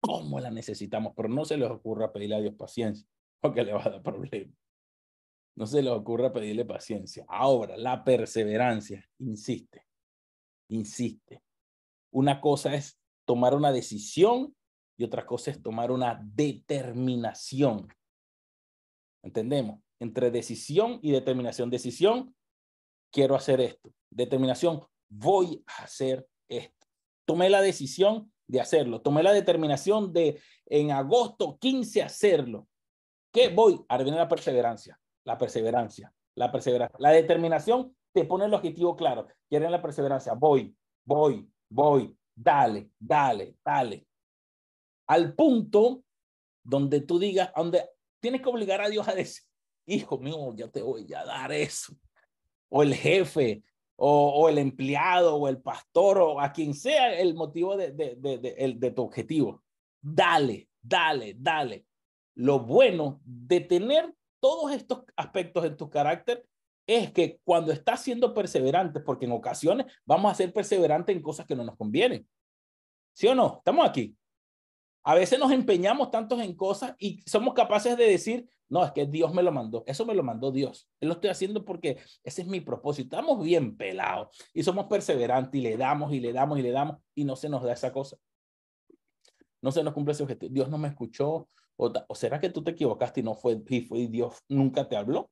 [0.00, 1.12] ¿cómo la necesitamos?
[1.16, 3.06] Pero no se les ocurra pedirle a Dios paciencia,
[3.40, 4.56] porque le va a dar problemas.
[5.58, 7.24] No se les ocurra pedirle paciencia.
[7.26, 9.84] Ahora, la perseverancia, insiste,
[10.68, 11.42] insiste.
[12.12, 14.54] Una cosa es tomar una decisión
[14.96, 17.92] y otra cosa es tomar una determinación.
[19.24, 19.80] ¿Entendemos?
[19.98, 21.70] Entre decisión y determinación.
[21.70, 22.36] Decisión,
[23.10, 23.92] quiero hacer esto.
[24.10, 26.86] Determinación, voy a hacer esto.
[27.26, 29.00] Tomé la decisión de hacerlo.
[29.00, 32.68] Tomé la determinación de en agosto 15 hacerlo.
[33.32, 33.84] ¿Qué voy?
[33.88, 35.00] Ahora viene la perseverancia.
[35.28, 36.12] La perseverancia.
[36.34, 36.96] La perseverancia.
[36.98, 39.26] La determinación te pone el objetivo claro.
[39.48, 40.32] Quieren la perseverancia.
[40.34, 42.16] Voy, voy, voy.
[42.34, 44.08] Dale, dale, dale
[45.08, 46.04] al punto
[46.62, 47.82] donde tú digas, donde
[48.20, 49.44] tienes que obligar a Dios a decir,
[49.86, 51.94] hijo mío, ya te voy a dar eso.
[52.68, 53.64] O el jefe,
[53.96, 58.74] o, el empleado, o el pastor, o a quien sea el motivo de, de, de,
[58.76, 59.62] de tu objetivo.
[60.00, 61.86] Dale, dale, dale.
[62.34, 66.44] Lo bueno de tener todos estos aspectos en tu carácter
[66.86, 71.46] es que cuando estás siendo perseverante, porque en ocasiones vamos a ser perseverantes en cosas
[71.46, 72.26] que no nos convienen.
[73.12, 73.56] ¿Sí o no?
[73.58, 74.16] Estamos aquí.
[75.04, 79.06] A veces nos empeñamos tantos en cosas y somos capaces de decir, no, es que
[79.06, 79.84] Dios me lo mandó.
[79.86, 80.88] Eso me lo mandó Dios.
[81.00, 83.16] Él lo estoy haciendo porque ese es mi propósito.
[83.16, 86.98] Estamos bien pelados y somos perseverantes y le damos y le damos y le damos
[87.14, 88.16] y no se nos da esa cosa.
[89.60, 90.52] No se nos cumple ese objetivo.
[90.52, 91.48] Dios no me escuchó.
[91.78, 94.96] O, o será que tú te equivocaste y no fue, y fue Dios nunca te
[94.96, 95.30] habló.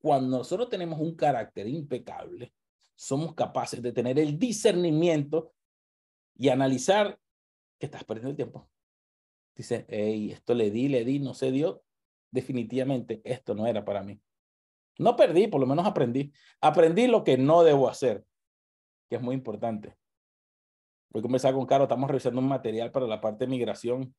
[0.00, 2.52] Cuando nosotros tenemos un carácter impecable,
[2.94, 5.52] somos capaces de tener el discernimiento
[6.34, 7.18] y analizar
[7.78, 8.68] que estás perdiendo el tiempo.
[9.54, 11.82] Dice, hey, esto le di, le di, no se dio.
[12.30, 14.20] Definitivamente esto no era para mí.
[14.98, 16.32] No perdí, por lo menos aprendí.
[16.60, 18.24] Aprendí lo que no debo hacer,
[19.08, 19.94] que es muy importante.
[21.10, 24.14] Voy a comenzar con Caro, estamos revisando un material para la parte de migración,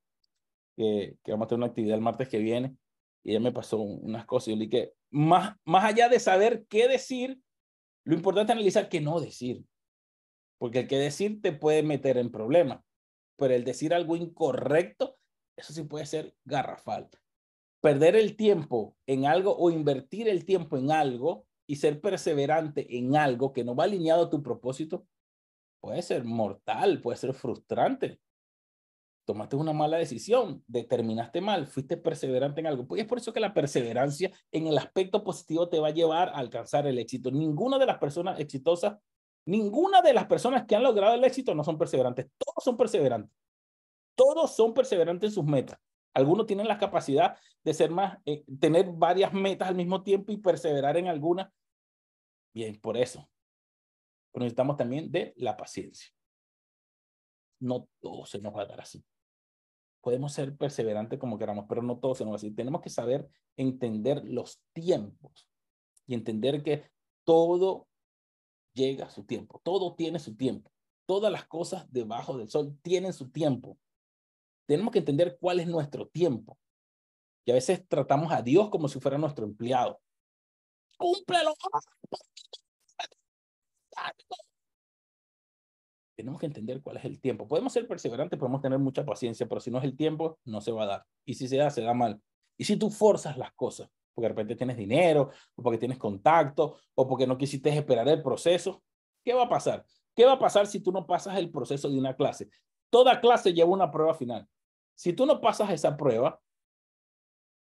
[0.77, 2.77] que, vamos a tener una actividad el martes que viene,
[3.23, 4.47] y ella me pasó unas cosas.
[4.47, 7.41] Y yo le dije, más, más allá de saber qué decir,
[8.05, 9.65] lo importante es analizar qué no decir,
[10.57, 12.79] porque el que decir te puede meter en problemas
[13.37, 15.17] pero el decir algo incorrecto,
[15.55, 17.07] eso sí puede ser garrafal.
[17.79, 23.15] Perder el tiempo en algo o invertir el tiempo en algo y ser perseverante en
[23.15, 25.07] algo que no va alineado a tu propósito,
[25.79, 28.19] puede ser mortal, puede ser frustrante.
[29.27, 32.87] Tomaste una mala decisión, determinaste mal, fuiste perseverante en algo.
[32.87, 36.29] Pues es por eso que la perseverancia en el aspecto positivo te va a llevar
[36.29, 37.29] a alcanzar el éxito.
[37.29, 38.97] Ninguna de las personas exitosas
[39.47, 42.27] Ninguna de las personas que han logrado el éxito no son perseverantes.
[42.37, 43.31] Todos son perseverantes.
[44.13, 45.79] Todos son perseverantes en sus metas.
[46.13, 50.37] Algunos tienen la capacidad de ser más, eh, tener varias metas al mismo tiempo y
[50.37, 51.53] perseverar en alguna.
[52.53, 53.29] Bien, por eso.
[54.33, 56.11] Necesitamos también de la paciencia.
[57.61, 59.01] No todo se nos va a dar así.
[60.07, 62.55] Podemos ser perseverantes como queramos, pero no todo se nos va a dar así.
[62.55, 65.49] Tenemos que saber entender los tiempos
[66.05, 66.89] y entender que
[67.25, 67.89] todo
[68.73, 69.59] llega su tiempo.
[69.65, 70.71] Todo tiene su tiempo.
[71.05, 73.77] Todas las cosas debajo del sol tienen su tiempo.
[74.65, 76.57] Tenemos que entender cuál es nuestro tiempo.
[77.43, 79.99] Y a veces tratamos a Dios como si fuera nuestro empleado.
[80.95, 81.53] ¡Cúmplelo!
[86.17, 87.47] Tenemos que entender cuál es el tiempo.
[87.47, 90.71] Podemos ser perseverantes, podemos tener mucha paciencia, pero si no es el tiempo, no se
[90.71, 91.05] va a dar.
[91.23, 92.19] Y si se da, se da mal.
[92.57, 96.77] Y si tú forzas las cosas, porque de repente tienes dinero, o porque tienes contacto,
[96.95, 98.81] o porque no quisiste esperar el proceso,
[99.23, 99.85] ¿qué va a pasar?
[100.15, 102.49] ¿Qué va a pasar si tú no pasas el proceso de una clase?
[102.89, 104.47] Toda clase lleva una prueba final.
[104.95, 106.41] Si tú no pasas esa prueba,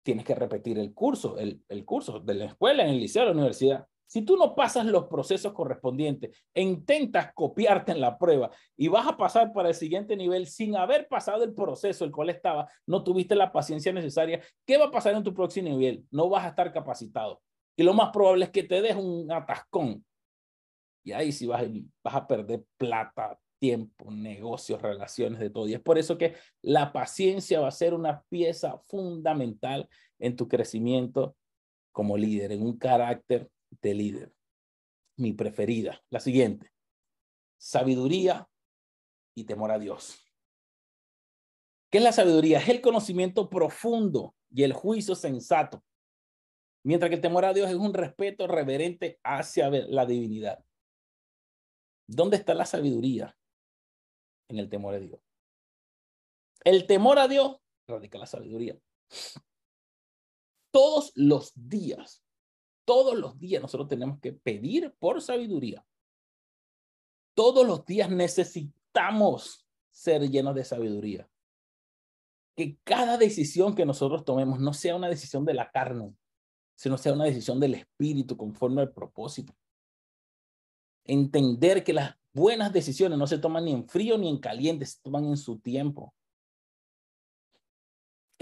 [0.03, 3.29] tienes que repetir el curso, el, el curso de la escuela, en el liceo, en
[3.29, 3.89] la universidad.
[4.07, 9.07] Si tú no pasas los procesos correspondientes e intentas copiarte en la prueba y vas
[9.07, 13.03] a pasar para el siguiente nivel sin haber pasado el proceso el cual estaba, no
[13.03, 16.05] tuviste la paciencia necesaria, ¿qué va a pasar en tu próximo nivel?
[16.11, 17.41] No vas a estar capacitado.
[17.77, 20.05] Y lo más probable es que te des un atascón.
[21.05, 21.65] Y ahí sí vas,
[22.05, 25.69] vas a perder plata, tiempo, negocios, relaciones, de todo.
[25.69, 29.89] Y es por eso que la paciencia va a ser una pieza fundamental
[30.19, 31.37] en tu crecimiento
[31.93, 33.49] como líder, en un carácter
[33.81, 34.35] de líder.
[35.17, 36.73] mi preferida, la siguiente.
[37.59, 38.49] Sabiduría
[39.37, 40.19] y temor a Dios.
[41.91, 42.59] ¿Qué es la sabiduría?
[42.59, 45.85] Es el conocimiento profundo y el juicio sensato.
[46.85, 50.65] Mientras que el temor a Dios es un respeto reverente hacia la divinidad.
[52.09, 53.37] ¿Dónde está la sabiduría?
[54.49, 55.21] En el temor a Dios.
[56.65, 58.79] El temor a Dios radica la sabiduría.
[60.73, 62.25] Todos los días,
[62.85, 65.85] todos los días nosotros tenemos que pedir por sabiduría.
[67.35, 71.29] Todos los días necesitamos ser llenos de sabiduría.
[72.55, 76.15] Que cada decisión que nosotros tomemos no sea una decisión de la carne,
[76.75, 79.55] sino sea una decisión del espíritu conforme al propósito.
[81.05, 85.01] Entender que las buenas decisiones no se toman ni en frío ni en caliente, se
[85.01, 86.15] toman en su tiempo.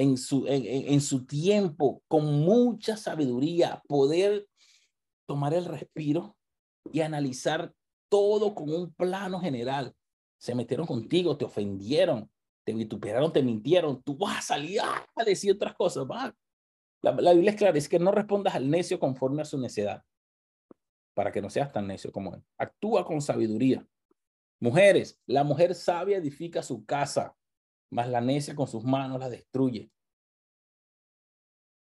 [0.01, 4.49] En su, en, en su tiempo, con mucha sabiduría, poder
[5.27, 6.39] tomar el respiro
[6.91, 7.75] y analizar
[8.09, 9.95] todo con un plano general.
[10.39, 12.31] Se metieron contigo, te ofendieron,
[12.65, 16.05] te vituperaron, te mintieron, tú vas a salir a decir otras cosas.
[16.05, 16.35] Va.
[17.03, 20.03] La, la Biblia es clara, es que no respondas al necio conforme a su necedad,
[21.15, 22.43] para que no seas tan necio como él.
[22.57, 23.87] Actúa con sabiduría.
[24.61, 27.37] Mujeres, la mujer sabia edifica su casa,
[27.91, 29.91] mas la necia con sus manos la destruye.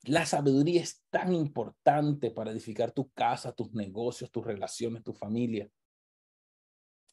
[0.05, 5.69] La sabiduría es tan importante para edificar tu casa, tus negocios, tus relaciones, tu familia.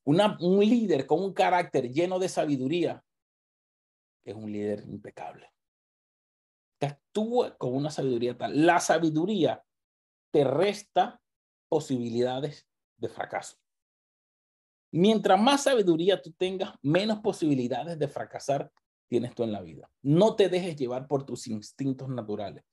[0.06, 3.04] Un líder con un carácter lleno de sabiduría
[4.24, 5.52] es un líder impecable.
[6.80, 8.66] Que actúa con una sabiduría tal.
[8.66, 9.64] La sabiduría
[10.32, 11.22] te resta
[11.70, 13.63] posibilidades de fracaso.
[14.96, 18.72] Mientras más sabiduría tú tengas, menos posibilidades de fracasar
[19.08, 19.90] tienes tú en la vida.
[20.04, 22.64] No te dejes llevar por tus instintos naturales.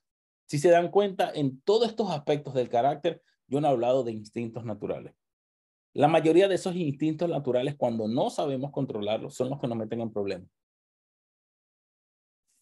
[0.44, 4.12] Si se dan cuenta, en todos estos aspectos del carácter, yo no he hablado de
[4.12, 5.14] instintos naturales.
[5.94, 10.02] La mayoría de esos instintos naturales, cuando no sabemos controlarlos, son los que nos meten
[10.02, 10.50] en problemas.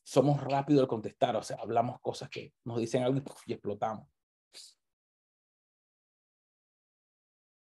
[0.05, 4.07] Somos rápidos al contestar, o sea, hablamos cosas que nos dicen algo y, explotamos.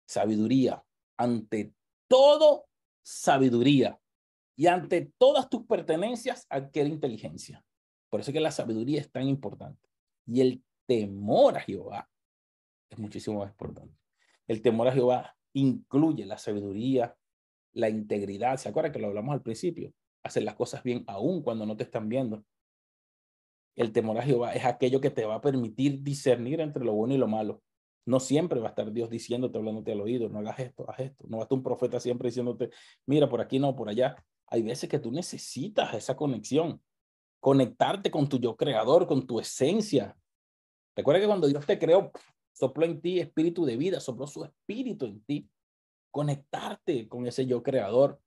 [0.07, 0.83] Sabiduría.
[1.19, 1.73] Ante
[2.09, 2.67] todo,
[3.03, 3.99] sabiduría.
[4.57, 7.63] Y ante todas tus pertenencias, adquiere inteligencia.
[8.09, 9.89] Por eso es que la sabiduría es tan importante.
[10.27, 12.09] Y el temor a Jehová
[12.89, 13.95] es muchísimo más importante.
[14.47, 17.17] El temor a Jehová incluye la sabiduría,
[17.73, 18.57] la integridad.
[18.57, 19.93] ¿Se acuerdan que lo hablamos al principio?
[20.23, 22.45] Hacer las cosas bien aún cuando no te están viendo.
[23.77, 27.15] El temor a Jehová es aquello que te va a permitir discernir entre lo bueno
[27.15, 27.63] y lo malo.
[28.07, 31.27] No siempre va a estar Dios diciéndote, hablándote al oído, no hagas esto, haz esto.
[31.29, 32.71] No va a estar un profeta siempre diciéndote,
[33.05, 34.17] mira, por aquí no, por allá.
[34.47, 36.81] Hay veces que tú necesitas esa conexión,
[37.41, 40.17] conectarte con tu yo creador, con tu esencia.
[40.95, 42.13] Recuerda que cuando Dios te creó,
[42.53, 45.51] sopló en ti espíritu de vida, sopló su espíritu en ti.
[46.13, 48.21] Conectarte con ese yo creador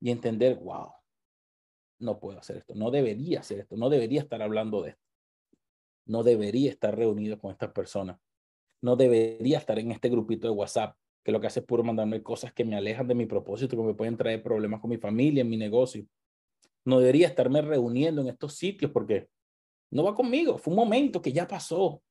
[0.00, 0.92] y entender, wow,
[1.98, 5.02] no puedo hacer esto, no debería hacer esto, no debería estar hablando de esto,
[6.06, 8.18] no debería estar reunido con estas personas,
[8.84, 10.94] no debería estar en este grupito de WhatsApp,
[11.24, 13.82] que lo que hace es puro mandarme cosas que me alejan de mi propósito, que
[13.82, 16.06] me pueden traer problemas con mi familia, en mi negocio.
[16.84, 19.30] No debería estarme reuniendo en estos sitios porque
[19.90, 22.02] no va conmigo, fue un momento que ya pasó,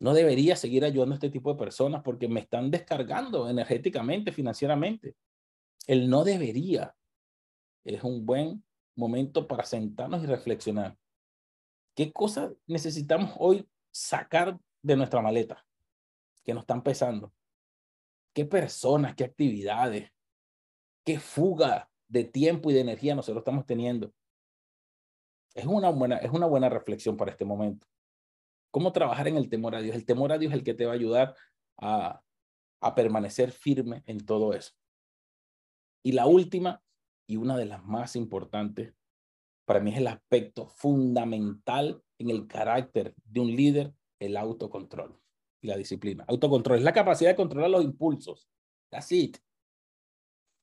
[0.00, 5.14] no debería seguir ayudando a este tipo de personas porque me están descargando energéticamente, financieramente.
[5.86, 6.96] El no debería
[7.84, 8.64] es un buen
[8.96, 10.98] momento para sentarnos y reflexionar.
[11.94, 15.66] ¿Qué cosas necesitamos hoy sacar de nuestra maleta
[16.44, 17.32] que nos están pesando?
[18.32, 20.12] ¿Qué personas, qué actividades,
[21.04, 24.12] qué fuga de tiempo y de energía nosotros estamos teniendo?
[25.54, 27.86] Es una buena, es una buena reflexión para este momento.
[28.70, 29.96] ¿Cómo trabajar en el temor a Dios?
[29.96, 31.34] El temor a Dios es el que te va a ayudar
[31.78, 32.22] a,
[32.80, 34.72] a permanecer firme en todo eso.
[36.04, 36.80] Y la última
[37.26, 38.94] y una de las más importantes,
[39.64, 45.20] para mí es el aspecto fundamental en el carácter de un líder, el autocontrol
[45.60, 46.24] y la disciplina.
[46.28, 48.48] Autocontrol es la capacidad de controlar los impulsos.
[48.90, 49.32] Así.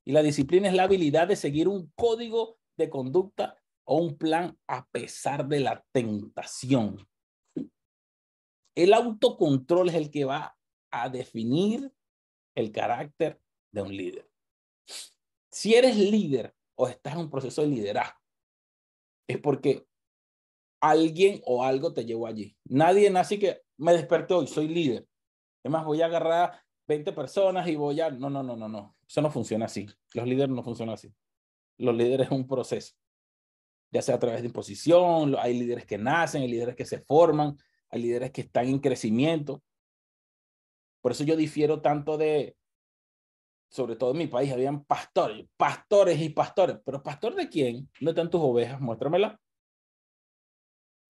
[0.06, 4.58] Y la disciplina es la habilidad de seguir un código de conducta o un plan
[4.68, 7.08] a pesar de la tentación.
[8.76, 10.58] El autocontrol es el que va
[10.92, 11.92] a definir
[12.56, 13.40] el carácter
[13.72, 14.30] de un líder.
[15.52, 18.20] Si eres líder o estás en un proceso de liderazgo,
[19.28, 19.88] es porque
[20.84, 22.56] alguien o algo te llevó allí.
[22.66, 25.08] Nadie nace que me desperté hoy, soy líder.
[25.64, 28.12] Es más, voy a agarrar 20 personas y voy a...
[28.12, 28.98] No, no, no, no, no.
[29.08, 29.88] Eso no funciona así.
[30.14, 31.14] Los líderes no funcionan así.
[31.78, 32.94] Los líderes es un proceso,
[33.92, 37.58] ya sea a través de imposición, hay líderes que nacen, hay líderes que se forman,
[37.90, 39.64] hay líderes que están en crecimiento.
[41.02, 42.56] Por eso yo difiero tanto de,
[43.70, 46.78] sobre todo en mi país, habían pastores, pastores y pastores.
[46.86, 47.90] Pero pastor de quién?
[48.00, 48.80] ¿Dónde están tus ovejas?
[48.80, 49.40] Muéstramela.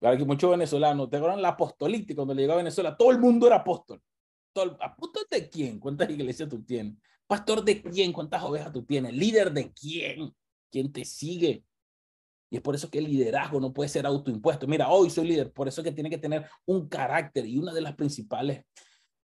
[0.04, 2.16] Claro que muchos venezolanos, ¿te acuerdan la apostolítica?
[2.16, 4.02] Cuando le llegó a Venezuela, todo el mundo era apóstol.
[4.52, 5.80] Todo, ¿Apóstol de quién?
[5.80, 6.98] ¿Cuántas iglesias tú tienes?
[7.26, 8.12] ¿Pastor de quién?
[8.12, 9.14] ¿Cuántas ovejas tú tienes?
[9.14, 10.30] ¿Líder de quién?
[10.70, 11.64] ¿Quién te sigue?
[12.50, 14.66] Y es por eso que el liderazgo no puede ser autoimpuesto.
[14.66, 17.80] Mira, hoy soy líder, por eso que tiene que tener un carácter y una de
[17.80, 18.62] las principales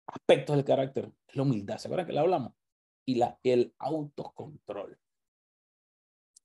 [0.07, 1.77] aspectos del carácter es la humildad.
[1.77, 2.55] ¿Se acuerdan que la hablamos?
[3.05, 4.99] Y la, el autocontrol.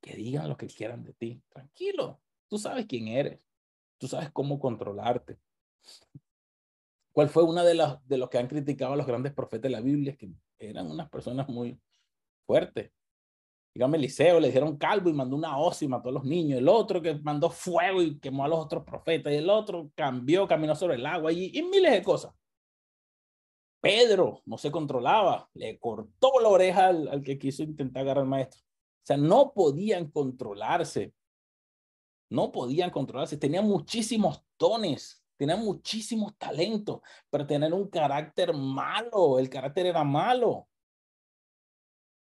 [0.01, 1.41] Que digan lo que quieran de ti.
[1.47, 3.46] Tranquilo, tú sabes quién eres.
[3.97, 5.37] Tú sabes cómo controlarte.
[7.11, 9.69] ¿Cuál fue una de las de los que han criticado a los grandes profetas de
[9.69, 10.15] la Biblia?
[10.15, 10.29] Que
[10.59, 11.79] eran unas personas muy
[12.45, 12.91] fuertes.
[13.73, 15.55] Dígame, Eliseo le dijeron calvo y mandó una
[15.87, 16.59] mató a los niños.
[16.59, 19.31] El otro que mandó fuego y quemó a los otros profetas.
[19.31, 22.33] Y el otro cambió, caminó sobre el agua y, y miles de cosas.
[23.79, 28.29] Pedro no se controlaba, le cortó la oreja al, al que quiso intentar agarrar al
[28.29, 28.61] maestro.
[28.61, 31.13] O sea, no podían controlarse.
[32.29, 33.37] No podían controlarse.
[33.37, 39.39] Tenían muchísimos dones, tenían muchísimos talentos, pero tener un carácter malo.
[39.39, 40.67] El carácter era malo.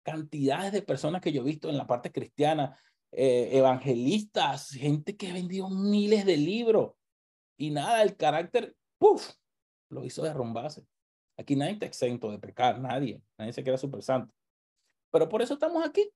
[0.05, 2.79] Cantidades de personas que yo he visto en la parte cristiana,
[3.11, 6.92] eh, evangelistas, gente que ha vendido miles de libros
[7.57, 9.33] y nada, el carácter, ¡puf!
[9.88, 10.87] Lo hizo derrumbarse.
[11.38, 13.23] Aquí nadie está exento de pecar, nadie.
[13.38, 14.33] Nadie se queda súper santo.
[15.11, 16.11] Pero por eso estamos aquí,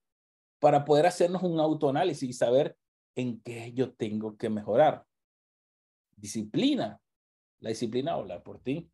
[0.58, 2.76] para poder hacernos un autoanálisis y saber
[3.14, 5.06] en qué yo tengo que mejorar.
[6.16, 7.00] Disciplina.
[7.60, 8.90] La disciplina habla por ti.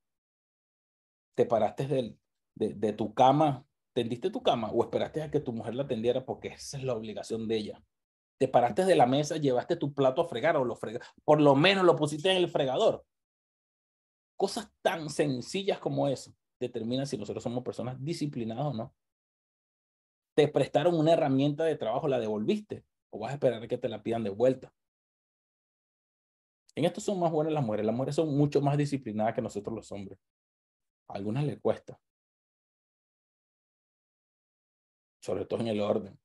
[1.35, 2.17] Te paraste de,
[2.55, 6.49] de tu cama, tendiste tu cama o esperaste a que tu mujer la tendiera porque
[6.49, 7.83] esa es la obligación de ella.
[8.39, 11.55] Te paraste de la mesa, llevaste tu plato a fregar o lo frega, por lo
[11.55, 13.05] menos lo pusiste en el fregador.
[14.37, 18.95] Cosas tan sencillas como eso determinan si nosotros somos personas disciplinadas o no.
[20.35, 22.85] Te prestaron una herramienta de trabajo, la devolviste
[23.19, 24.73] vas a esperar que te la pidan de vuelta.
[26.75, 27.87] En esto son más buenas las mujeres.
[27.87, 30.19] Las mujeres son mucho más disciplinadas que nosotros los hombres.
[31.09, 31.99] A algunas les cuesta.
[35.21, 36.19] Sobre todo en el orden.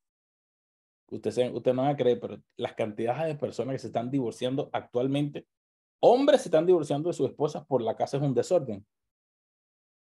[1.07, 4.69] Usted, usted no va a creer, pero las cantidades de personas que se están divorciando
[4.71, 5.47] actualmente
[6.03, 8.85] Hombres se están divorciando de sus esposas por la casa es un desorden.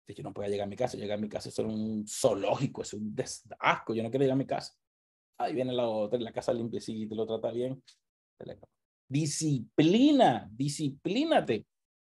[0.07, 2.93] Yo no puedo llegar a mi casa, llegar a mi casa es un zoológico, es
[2.93, 3.15] un
[3.59, 4.77] asco, yo no quiero llegar a mi casa.
[5.37, 7.81] Ahí viene la otra, la casa limpiecita, lo trata bien.
[9.07, 11.65] Disciplina, disciplínate.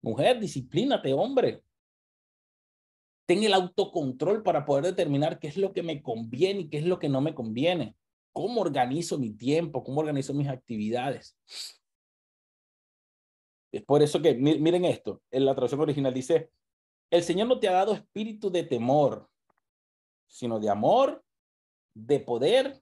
[0.02, 1.64] Mujer, disciplínate, hombre.
[3.26, 6.86] Ten el autocontrol para poder determinar qué es lo que me conviene y qué es
[6.86, 7.96] lo que no me conviene.
[8.32, 9.84] ¿Cómo organizo mi tiempo?
[9.84, 11.36] ¿Cómo organizo mis actividades?
[13.72, 16.52] Es por eso que, miren esto, en la traducción original dice,
[17.10, 19.28] el Señor no te ha dado espíritu de temor,
[20.28, 21.24] sino de amor,
[21.94, 22.82] de poder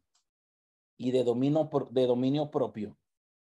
[0.97, 2.97] y de dominio, de dominio propio.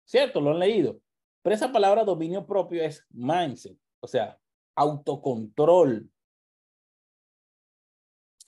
[0.04, 0.40] ¿Cierto?
[0.40, 1.00] Lo han leído.
[1.42, 4.38] Pero esa palabra dominio propio es mindset, o sea,
[4.76, 6.08] autocontrol.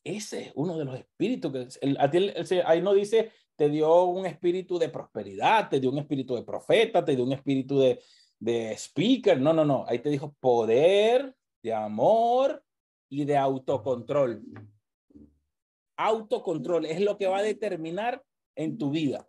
[0.05, 4.89] Ese es uno de los espíritus que ahí no dice te dio un espíritu de
[4.89, 8.01] prosperidad, te dio un espíritu de profeta, te dio un espíritu de,
[8.39, 12.63] de speaker, no, no, no, ahí te dijo poder, de amor
[13.09, 14.43] y de autocontrol.
[15.97, 18.23] Autocontrol es lo que va a determinar
[18.55, 19.27] en tu vida.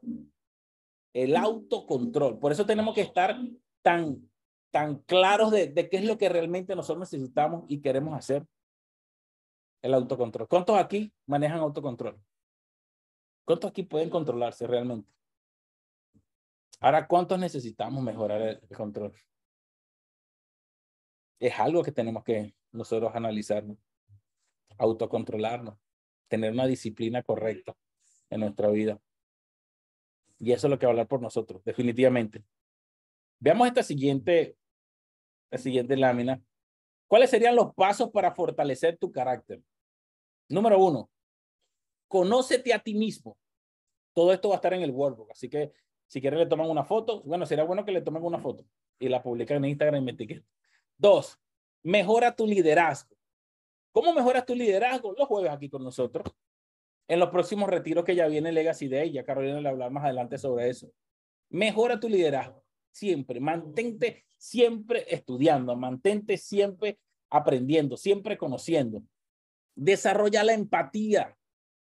[1.14, 2.40] El autocontrol.
[2.40, 3.38] Por eso tenemos que estar
[3.82, 4.30] tan,
[4.72, 8.46] tan claros de, de qué es lo que realmente nosotros necesitamos y queremos hacer.
[9.82, 10.48] El autocontrol.
[10.48, 12.20] ¿Cuántos aquí manejan autocontrol?
[13.46, 15.16] ¿Cuántos aquí pueden controlarse realmente?
[16.80, 19.14] Ahora, ¿cuántos necesitamos mejorar el, control?
[21.40, 23.78] Es algo que tenemos que nosotros analizarnos,
[24.78, 25.78] autocontrolarnos,
[26.28, 27.76] tener una disciplina correcta
[28.30, 29.00] en nuestra vida.
[30.40, 32.44] Y eso es lo que va a hablar por nosotros, definitivamente.
[33.40, 34.58] Veamos esta siguiente,
[35.50, 36.42] la siguiente lámina.
[37.08, 39.62] ¿Cuáles serían los pasos para fortalecer tu carácter?
[40.50, 41.10] Número uno,
[42.08, 43.38] conócete a ti mismo.
[44.14, 45.74] Todo esto va a estar en el workbook, así que
[46.08, 47.22] si quieren le toman una foto.
[47.24, 48.66] Bueno, sería bueno que le tomen una foto
[49.00, 50.44] y la publican en Instagram y me.
[50.98, 51.40] Dos,
[51.84, 53.16] mejora tu liderazgo.
[53.92, 55.14] ¿Cómo mejoras tu liderazgo?
[55.18, 56.26] Los jueves aquí con nosotros.
[57.08, 60.38] En los próximos retiros que ya viene Legacy Day, ya Carolina le hablar más adelante
[60.38, 60.92] sobre eso.
[61.50, 62.64] Mejora tu liderazgo.
[62.92, 67.00] Siempre, mantente siempre estudiando, mantente siempre
[67.30, 69.04] aprendiendo, siempre conociendo.
[69.76, 71.36] Desarrolla la empatía.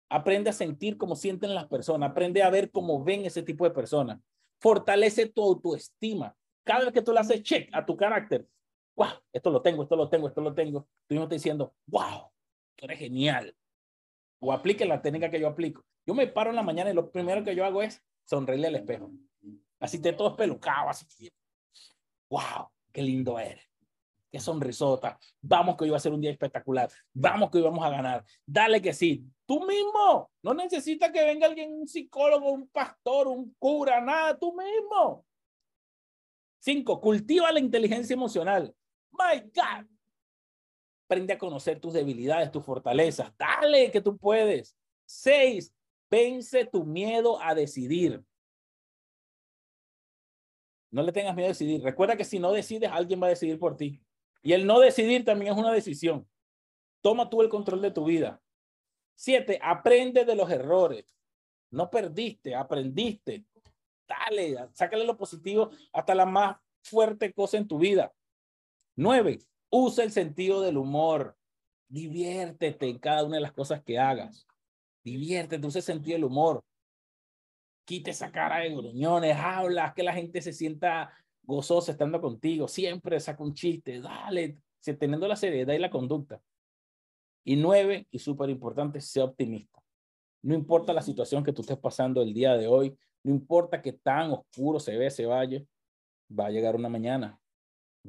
[0.08, 3.72] Aprende a sentir cómo sienten las personas, aprende a ver cómo ven ese tipo de
[3.72, 4.20] personas.
[4.60, 6.34] Fortalece tu autoestima.
[6.64, 8.46] Cada vez que tú le haces check a tu carácter,
[8.94, 10.88] wow, esto lo tengo, esto lo tengo, esto lo tengo.
[11.06, 12.30] Tú mismo estás diciendo, wow,
[12.76, 13.54] tú eres genial.
[14.40, 15.84] O aplique la técnica que yo aplico.
[16.06, 18.76] Yo me paro en la mañana y lo primero que yo hago es sonreírle al
[18.76, 19.10] espejo.
[19.80, 21.30] Así te todo espelucado, así.
[22.30, 23.64] Wow, qué lindo eres.
[24.30, 25.18] Qué sonrisota.
[25.40, 26.90] Vamos que hoy va a ser un día espectacular.
[27.12, 28.24] Vamos que hoy vamos a ganar.
[28.44, 29.24] Dale que sí.
[29.46, 30.30] Tú mismo.
[30.42, 34.36] No necesitas que venga alguien, un psicólogo, un pastor, un cura, nada.
[34.36, 35.24] Tú mismo.
[36.58, 38.74] Cinco, cultiva la inteligencia emocional.
[39.12, 39.86] My God.
[41.06, 43.32] Aprende a conocer tus debilidades, tus fortalezas.
[43.38, 44.76] Dale que tú puedes.
[45.04, 45.72] Seis,
[46.10, 48.24] vence tu miedo a decidir.
[50.90, 51.80] No le tengas miedo a decidir.
[51.82, 54.00] Recuerda que si no decides, alguien va a decidir por ti.
[54.42, 56.28] Y el no decidir también es una decisión.
[57.02, 58.42] Toma tú el control de tu vida.
[59.14, 61.16] Siete, aprende de los errores.
[61.70, 63.44] No perdiste, aprendiste.
[64.08, 68.12] Dale, sácale lo positivo hasta la más fuerte cosa en tu vida.
[68.96, 69.38] Nueve,
[69.76, 71.36] usa el sentido del humor.
[71.88, 74.46] Diviértete en cada una de las cosas que hagas.
[75.04, 76.64] Diviértete, usa el sentido del humor.
[77.84, 81.12] Quite esa cara de gruñones, habla, que la gente se sienta
[81.42, 82.66] gozosa estando contigo.
[82.66, 84.58] Siempre saca un chiste, dale,
[84.98, 86.40] teniendo la seriedad y la conducta.
[87.44, 89.80] Y nueve, y súper importante, sea optimista.
[90.42, 93.92] No importa la situación que tú estés pasando el día de hoy, no importa que
[93.92, 95.66] tan oscuro se ve ese valle,
[96.28, 97.40] va a llegar una mañana.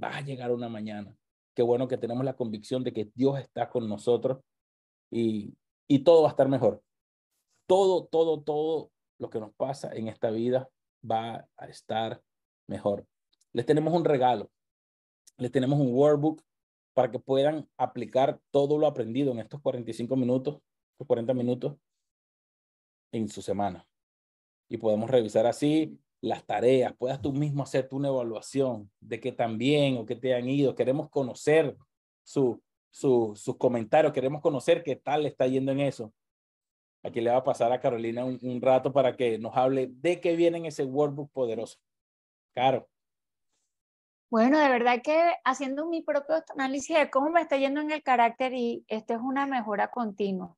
[0.02, 1.16] Va a llegar una mañana.
[1.58, 4.44] Qué bueno que tenemos la convicción de que Dios está con nosotros
[5.10, 6.84] y, y todo va a estar mejor.
[7.66, 10.70] Todo, todo, todo lo que nos pasa en esta vida
[11.04, 12.22] va a estar
[12.68, 13.08] mejor.
[13.54, 14.52] Les tenemos un regalo.
[15.38, 16.44] Les tenemos un workbook
[16.94, 21.76] para que puedan aplicar todo lo aprendido en estos 45 minutos, estos 40 minutos
[23.12, 23.84] en su semana
[24.70, 29.58] y podemos revisar así las tareas, puedas tú mismo hacerte una evaluación de qué tan
[29.58, 30.76] bien o qué te han ido.
[30.76, 31.76] Queremos conocer
[32.24, 36.14] su, su, sus comentarios, queremos conocer qué tal le está yendo en eso.
[37.04, 40.20] Aquí le va a pasar a Carolina un, un rato para que nos hable de
[40.20, 41.78] qué viene en ese workbook poderoso.
[42.54, 42.88] Caro.
[44.30, 48.04] Bueno, de verdad que haciendo mi propio análisis de cómo me está yendo en el
[48.04, 50.58] carácter y esto es una mejora continua.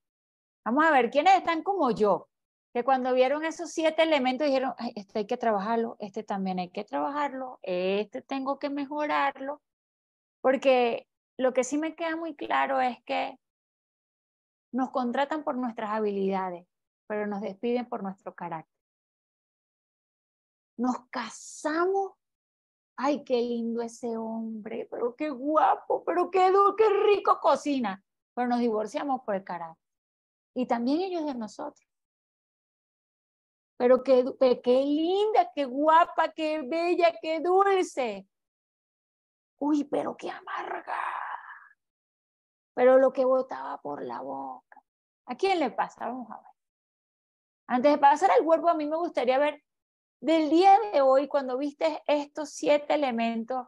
[0.65, 2.28] Vamos a ver quiénes están como yo
[2.73, 6.83] que cuando vieron esos siete elementos dijeron, este hay que trabajarlo, este también hay que
[6.83, 9.61] trabajarlo, este tengo que mejorarlo,
[10.41, 11.07] porque
[11.37, 13.39] lo que sí me queda muy claro es que
[14.71, 16.67] nos contratan por nuestras habilidades,
[17.07, 18.77] pero nos despiden por nuestro carácter.
[20.77, 22.13] Nos casamos,
[22.95, 28.03] ay, qué lindo ese hombre, pero qué guapo, pero qué dulce, qué rico cocina,
[28.35, 29.83] pero nos divorciamos por el carácter.
[30.55, 31.88] Y también ellos de nosotros
[33.79, 34.25] pero qué,
[34.61, 38.27] qué linda, qué guapa, qué bella, qué dulce.
[39.57, 40.99] Uy, pero qué amarga.
[42.73, 44.83] Pero lo que botaba por la boca.
[45.27, 46.07] ¿A quién le pasa?
[46.07, 46.51] Vamos a ver.
[47.67, 49.63] Antes de pasar al cuerpo, a mí me gustaría ver
[50.19, 53.65] del día de hoy, cuando viste estos siete elementos,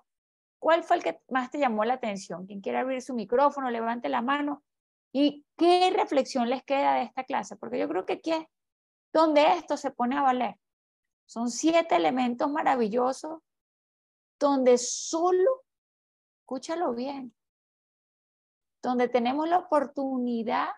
[0.60, 2.48] ¿cuál fue el que más te llamó la atención?
[2.48, 4.62] Quien quiera abrir su micrófono, levante la mano.
[5.14, 7.56] ¿Y qué reflexión les queda de esta clase?
[7.56, 8.34] Porque yo creo que aquí
[9.14, 10.60] donde esto se pone a valer.
[11.26, 13.42] Son siete elementos maravillosos
[14.40, 15.64] donde solo,
[16.42, 17.36] escúchalo bien,
[18.82, 20.70] donde tenemos la oportunidad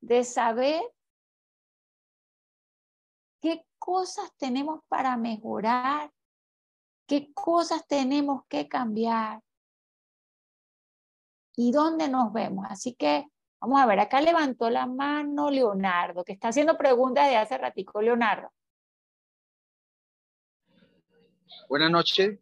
[0.00, 0.82] de saber
[3.40, 6.12] qué cosas tenemos para mejorar,
[7.06, 9.42] qué cosas tenemos que cambiar
[11.56, 12.66] y dónde nos vemos.
[12.68, 13.31] Así que
[13.62, 18.02] Vamos a ver, acá levantó la mano Leonardo, que está haciendo preguntas de hace ratico.
[18.02, 18.50] Leonardo.
[21.68, 22.40] Buenas noches.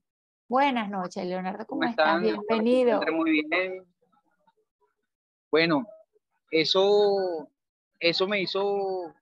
[0.48, 1.66] Buenas noches, Leonardo.
[1.66, 2.22] ¿Cómo, estás?
[2.22, 3.02] Bienvenido.
[3.12, 3.84] Muy bien.
[5.50, 5.86] Bueno,
[6.50, 7.50] eso,
[7.98, 9.14] eso me hizo, o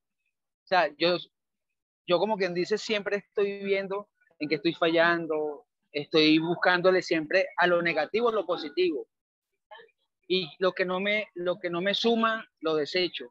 [0.67, 1.17] sea, yo,
[2.07, 7.67] yo como quien dice, siempre estoy viendo en que estoy fallando, estoy buscándole siempre a
[7.67, 9.09] lo negativo lo positivo
[10.29, 13.29] y lo que no me, lo que no me suma, lo desecho.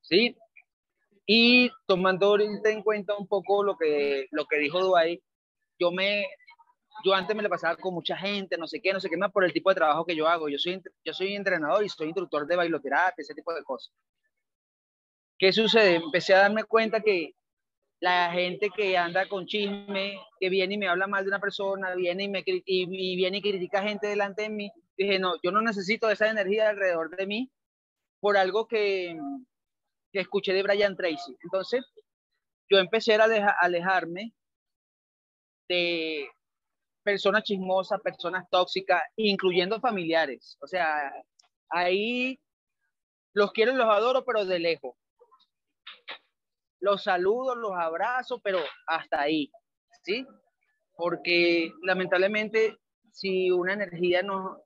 [0.00, 0.36] ¿Sí?
[1.26, 5.20] Y tomando en cuenta un poco lo que, lo que dijo Duay,
[5.78, 6.26] yo me,
[7.04, 9.32] yo antes me le pasaba con mucha gente, no sé qué, no sé qué más
[9.32, 10.48] por el tipo de trabajo que yo hago.
[10.48, 13.92] Yo soy, yo soy entrenador y soy instructor de bailoterapia, ese tipo de cosas.
[15.38, 15.96] ¿Qué sucede?
[15.96, 17.34] Empecé a darme cuenta que
[18.00, 21.94] la gente que anda con chisme, que viene y me habla mal de una persona,
[21.96, 25.52] viene y, me, y, y viene y critica gente delante de mí, dije, no, yo
[25.52, 27.50] no necesito esa energía alrededor de mí
[28.20, 29.16] por algo que,
[30.12, 31.36] que escuché de Brian Tracy.
[31.42, 31.84] Entonces,
[32.68, 34.34] yo empecé a alejarme
[35.68, 36.28] de
[37.02, 40.58] personas chismosas, personas tóxicas, incluyendo familiares.
[40.60, 41.12] O sea,
[41.70, 42.38] ahí
[43.32, 44.96] los quiero los adoro, pero de lejos.
[46.80, 49.50] Los saludo, los abrazo, pero hasta ahí,
[50.02, 50.26] ¿sí?
[50.94, 52.76] Porque lamentablemente,
[53.12, 54.62] si una energía no,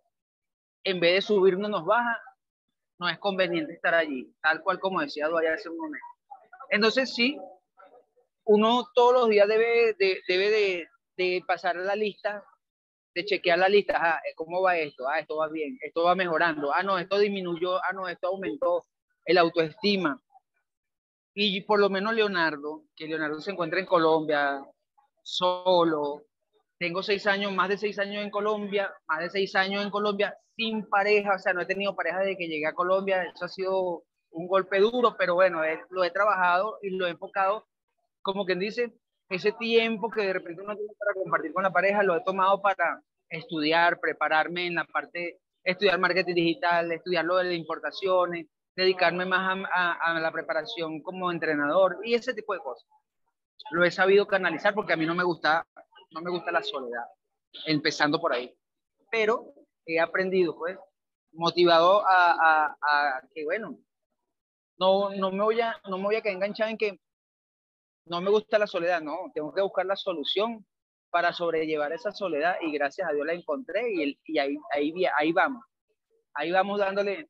[0.85, 2.20] en vez de subir, no nos baja,
[2.99, 6.07] no es conveniente estar allí, tal cual como decía Duaya hace un momento.
[6.70, 7.39] Entonces, sí,
[8.45, 12.45] uno todos los días debe de, debe de, de pasar la lista,
[13.14, 15.09] de chequear la lista, ah, ¿cómo va esto?
[15.09, 18.85] Ah, esto va bien, esto va mejorando, ah, no, esto disminuyó, ah, no, esto aumentó,
[19.24, 20.20] el autoestima.
[21.35, 24.62] Y por lo menos Leonardo, que Leonardo se encuentra en Colombia,
[25.22, 26.24] solo,
[26.78, 30.37] tengo seis años, más de seis años en Colombia, más de seis años en Colombia
[30.63, 33.49] sin pareja, o sea, no he tenido pareja desde que llegué a Colombia, eso ha
[33.49, 35.61] sido un golpe duro, pero bueno,
[35.91, 37.67] lo he trabajado y lo he enfocado,
[38.23, 38.93] como quien dice,
[39.29, 42.63] ese tiempo que de repente uno tiene para compartir con la pareja, lo he tomado
[42.63, 48.47] para estudiar, prepararme en la parte, estudiar marketing digital, estudiar lo de las importaciones,
[48.77, 52.89] dedicarme más a, a, la preparación como entrenador y ese tipo de cosas.
[53.73, 55.67] Lo he sabido canalizar porque a mí no me gusta,
[56.13, 57.05] no me gusta la soledad,
[57.67, 58.55] empezando por ahí.
[59.11, 59.53] Pero
[59.87, 60.78] he aprendido, pues,
[61.33, 63.78] motivado a, a, a que, bueno,
[64.78, 66.99] no, no, me voy a, no me voy a quedar enganchado en que
[68.07, 70.66] no me gusta la soledad, no, tengo que buscar la solución
[71.11, 75.33] para sobrellevar esa soledad y gracias a Dios la encontré y, y ahí, ahí, ahí
[75.33, 75.62] vamos,
[76.35, 77.28] ahí vamos dándole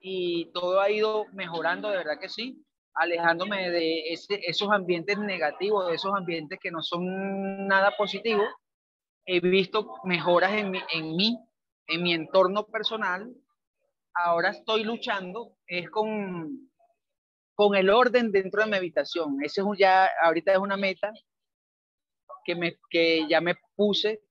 [0.00, 5.88] y todo ha ido mejorando, de verdad que sí, alejándome de ese, esos ambientes negativos,
[5.88, 8.48] de esos ambientes que no son nada positivos.
[9.30, 11.38] He visto mejoras en mi, en mí,
[11.86, 13.30] en mi entorno personal.
[14.14, 16.68] Ahora estoy luchando, es con
[17.58, 19.42] con el orden dentro de mi habitación.
[19.42, 21.12] Ese es ya, ahorita es una meta
[22.44, 24.22] que, me, que ya me puse,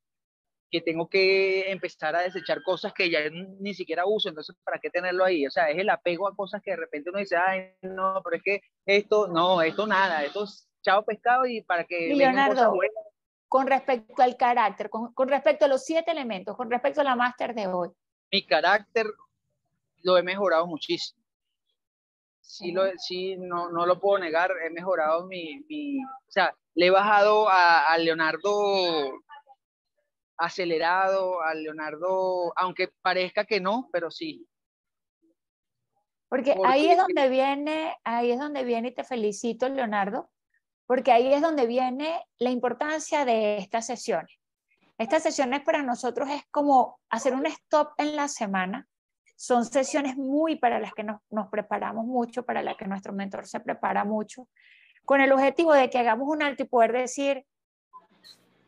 [0.72, 4.90] que tengo que empezar a desechar cosas que ya ni siquiera uso, entonces, ¿para qué
[4.90, 5.46] tenerlo ahí?
[5.46, 8.38] O sea, es el apego a cosas que de repente uno dice, ay, no, pero
[8.38, 12.16] es que esto, no, esto nada, esto es chao pescado y para que...
[12.16, 12.80] Leonardo,
[13.48, 17.16] con respecto al carácter, con, con respecto a los siete elementos, con respecto a la
[17.16, 17.90] máster de hoy.
[18.32, 19.08] Mi carácter
[20.04, 21.18] lo he mejorado muchísimo
[22.48, 26.88] sí, lo, sí no, no lo puedo negar, he mejorado mi, mi o sea, le
[26.88, 29.12] he bajado a, a, Leonardo
[30.38, 34.48] acelerado, a Leonardo, aunque parezca que no, pero sí.
[36.30, 40.30] Porque, porque ahí es donde viene, ahí es donde viene y te felicito, Leonardo,
[40.88, 44.32] porque ahí es donde viene la importancia de estas sesiones.
[44.98, 48.88] Estas sesiones para nosotros es como hacer un stop en la semana
[49.38, 51.22] son sesiones muy para las que nos,
[51.52, 54.48] preparamos mucho, para las que nuestro mentor se prepara mucho,
[55.06, 57.46] con el objetivo de que hagamos un alto y poder decir,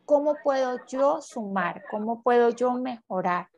[0.06, 1.84] ¿cómo puedo yo sumar?
[1.90, 3.50] ¿Cómo puedo yo mejorar?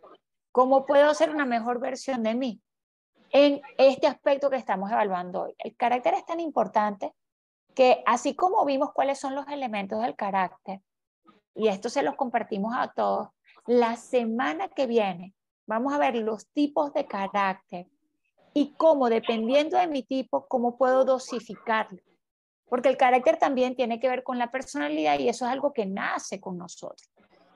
[0.53, 2.61] ¿Cómo puedo ser una mejor versión de mí?
[3.29, 5.55] En este aspecto que estamos evaluando hoy.
[5.59, 7.13] El carácter es tan importante
[7.75, 10.81] que así como vimos cuáles son los elementos del carácter,
[11.55, 13.29] y esto se los compartimos a todos,
[13.65, 15.35] la semana que viene
[15.71, 17.87] Vamos a ver los tipos de carácter
[18.53, 21.99] y cómo, dependiendo de mi tipo, cómo puedo dosificarlo.
[22.67, 25.85] Porque el carácter también tiene que ver con la personalidad y eso es algo que
[25.85, 27.09] nace con nosotros.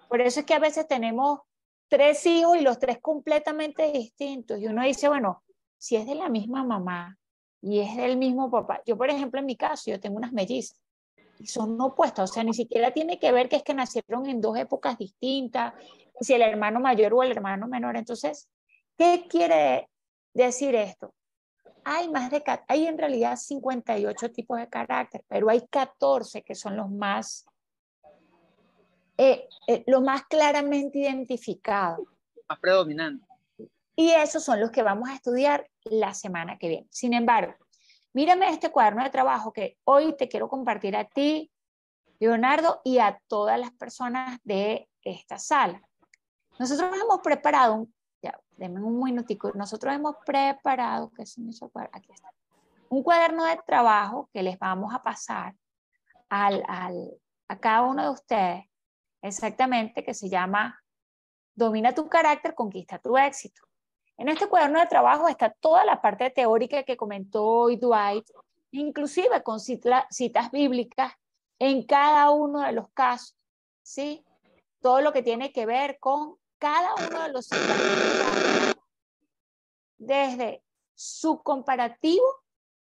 [0.07, 1.41] Por eso es que a veces tenemos
[1.89, 4.61] tres hijos y los tres completamente distintos.
[4.61, 5.43] Y uno dice, bueno,
[5.77, 7.17] si es de la misma mamá
[7.65, 8.83] y es del mismo papá.
[8.85, 10.79] Yo, por ejemplo, en mi caso, yo tengo unas mellizas
[11.39, 12.29] y son opuestas.
[12.29, 15.73] O sea, ni siquiera tiene que ver que es que nacieron en dos épocas distintas
[16.21, 17.97] si el hermano mayor o el hermano menor.
[17.97, 18.47] Entonces,
[18.99, 19.89] ¿qué quiere
[20.31, 21.15] decir esto?
[21.83, 26.77] Hay más de, hay en realidad 58 tipos de carácter, pero hay 14 que son
[26.77, 27.47] los más,
[29.17, 32.05] eh, eh, más claramente identificados.
[32.47, 33.24] Más predominantes.
[33.95, 36.87] Y esos son los que vamos a estudiar la semana que viene.
[36.91, 37.53] Sin embargo,
[38.13, 41.51] mírame este cuaderno de trabajo que hoy te quiero compartir a ti,
[42.19, 45.81] Leonardo, y a todas las personas de esta sala.
[46.59, 47.87] Nosotros hemos preparado,
[48.21, 51.37] ya, denme un minutico, nosotros hemos preparado, ¿qué es
[51.91, 52.31] Aquí está.
[52.89, 55.55] Un cuaderno de trabajo que les vamos a pasar
[56.29, 57.11] al, al,
[57.47, 58.65] a cada uno de ustedes,
[59.21, 60.81] exactamente, que se llama
[61.53, 63.64] Domina tu carácter, conquista tu éxito.
[64.17, 68.29] En este cuaderno de trabajo está toda la parte teórica que comentó hoy Dwight,
[68.71, 71.13] inclusive con citas bíblicas
[71.59, 73.35] en cada uno de los casos,
[73.81, 74.25] ¿sí?
[74.81, 77.49] Todo lo que tiene que ver con cada uno de los
[79.97, 80.63] desde
[80.93, 82.25] su comparativo,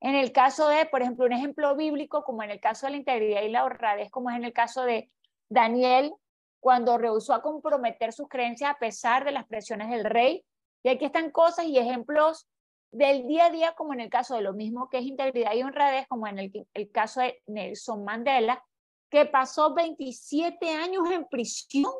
[0.01, 2.99] en el caso de, por ejemplo, un ejemplo bíblico, como en el caso de la
[2.99, 5.11] integridad y la honradez, como es en el caso de
[5.49, 6.15] Daniel
[6.61, 10.45] cuando rehusó a comprometer sus creencias a pesar de las presiones del rey.
[10.87, 12.49] Y aquí están cosas y ejemplos
[12.93, 15.65] del día a día, como en el caso de lo mismo que es integridad y
[15.65, 18.65] honradez, como en el, caso de Nelson Mandela,
[19.11, 21.93] que pasó 27 años en prisión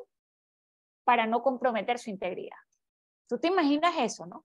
[1.03, 2.59] para no comprometer su integridad.
[3.29, 4.45] Tú te imaginas eso, ¿no?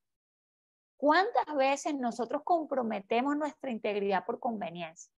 [0.98, 5.14] ¿Cuántas veces nosotros comprometemos nuestra integridad por conveniencia?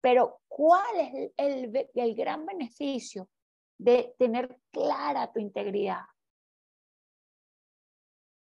[0.00, 3.28] Pero ¿cuál es el, el, gran beneficio
[3.76, 6.00] de tener clara tu integridad?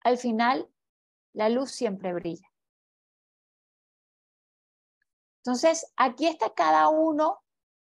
[0.01, 0.67] Al final,
[1.33, 2.47] la luz siempre brilla.
[5.37, 7.39] Entonces, aquí está cada uno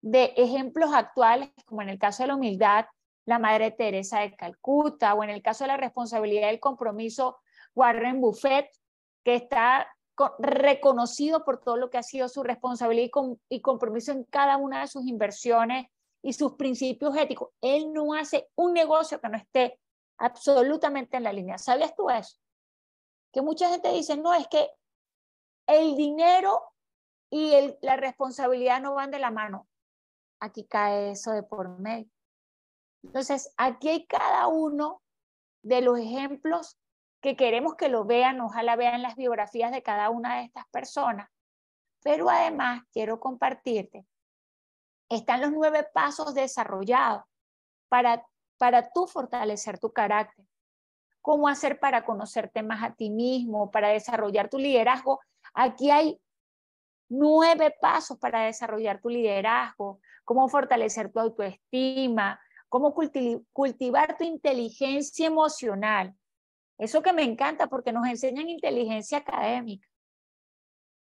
[0.00, 2.86] de ejemplos actuales, como en el caso de la humildad,
[3.24, 7.38] la Madre Teresa de Calcuta, o en el caso de la responsabilidad del compromiso,
[7.74, 8.68] Warren Buffett,
[9.24, 9.86] que está
[10.38, 13.10] reconocido por todo lo que ha sido su responsabilidad
[13.48, 15.86] y, compromiso en cada una de sus inversiones
[16.22, 17.50] y sus principios éticos.
[17.60, 19.78] Él no hace un negocio que no esté
[20.22, 21.58] absolutamente en la línea.
[21.58, 22.38] ¿Sabías tú eso?
[23.32, 24.70] Que mucha gente dice, no, es que
[25.66, 26.62] el dinero
[27.30, 29.66] y la responsabilidad no van de la mano.
[30.40, 32.10] Aquí cae eso de por medio.
[33.02, 35.02] Entonces, aquí hay cada uno
[35.62, 36.78] de los ejemplos
[37.20, 41.28] que queremos que lo vean, ojalá vean las biografías de cada una de estas personas.
[42.02, 44.06] Pero además quiero compartirte,
[45.08, 47.24] están los nueve pasos desarrollados
[47.88, 48.26] para,
[48.62, 50.46] para tú fortalecer tu carácter.
[51.20, 55.18] Cómo hacer para conocerte más a ti mismo, para desarrollar tu liderazgo.
[55.52, 56.20] Aquí hay
[57.08, 66.14] nueve pasos para desarrollar tu liderazgo, cómo fortalecer tu autoestima, cómo cultivar tu inteligencia emocional.
[66.78, 69.88] Eso que me encanta porque nos enseñan inteligencia académica,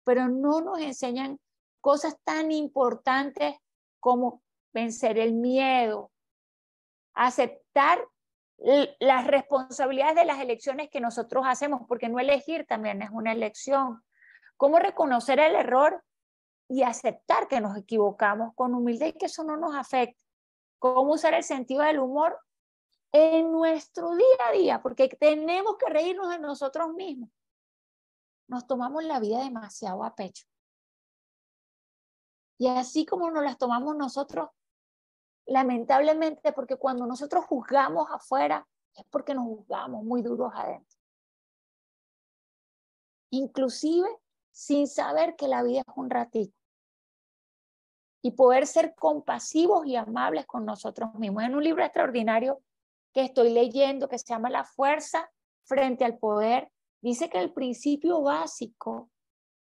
[0.02, 1.38] pero no nos enseñan
[1.80, 3.54] cosas tan importantes
[4.00, 4.42] como
[4.72, 6.10] vencer el miedo,
[7.16, 8.06] aceptar
[9.00, 14.02] las responsabilidades de las elecciones que nosotros hacemos, porque no elegir también es una elección.
[14.56, 16.02] Cómo reconocer el error
[16.68, 20.18] y aceptar que nos equivocamos con humildad y que eso no nos afecta
[20.78, 22.38] cómo usar el sentido del humor
[23.12, 27.30] en nuestro día a día, porque tenemos que reírnos de nosotros mismos.
[28.48, 30.46] Nos tomamos la vida demasiado a pecho.
[32.58, 34.50] Y así como nos las tomamos nosotros,
[35.46, 40.98] lamentablemente, porque cuando nosotros juzgamos afuera, es porque nos juzgamos muy duros adentro.
[43.30, 44.08] Inclusive
[44.50, 46.56] sin saber que la vida es un ratito
[48.22, 51.44] y poder ser compasivos y amables con nosotros mismos.
[51.44, 52.62] En un libro extraordinario
[53.12, 55.30] que estoy leyendo que se llama La fuerza
[55.64, 59.10] frente al poder, dice que el principio básico,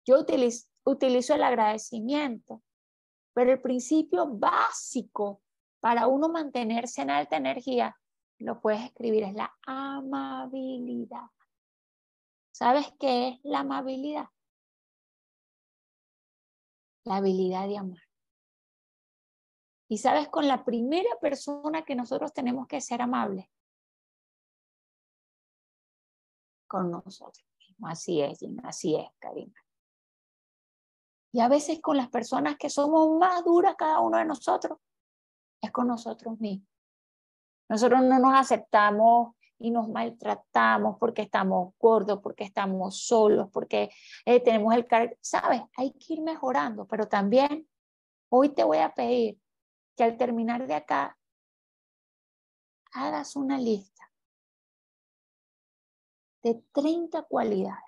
[0.07, 2.63] yo utilizo, utilizo el agradecimiento,
[3.35, 5.43] pero el principio básico
[5.87, 7.97] para uno mantenerse en alta energía,
[8.39, 11.31] lo puedes escribir, es la amabilidad.
[12.51, 14.27] ¿Sabes qué es la amabilidad?
[17.05, 18.03] La habilidad de amar.
[19.89, 23.47] Y sabes, con la primera persona que nosotros tenemos que ser amables,
[26.67, 27.93] con nosotros mismos.
[27.93, 29.65] Así es, así es, Karina.
[31.31, 34.81] Y a veces con las personas que somos más duras cada uno de nosotros,
[35.67, 36.69] es con nosotros mismos.
[37.69, 43.91] Nosotros no nos aceptamos y nos maltratamos porque estamos gordos, porque estamos solos, porque
[44.25, 45.19] eh, tenemos el carácter.
[45.21, 47.69] Sabes, hay que ir mejorando, pero también
[48.29, 49.41] hoy te voy a pedir
[49.97, 51.19] que al terminar de acá
[52.93, 54.13] hagas una lista
[56.43, 57.83] de 30 cualidades,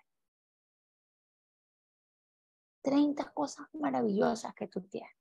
[2.83, 5.12] 30 cosas maravillosas que tú tienes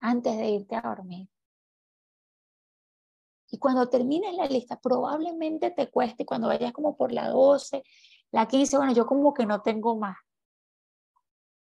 [0.00, 1.28] antes de irte a dormir.
[3.50, 7.82] Y cuando termines la lista, probablemente te cueste, cuando vayas como por la 12,
[8.30, 10.16] la 15, bueno, yo como que no tengo más.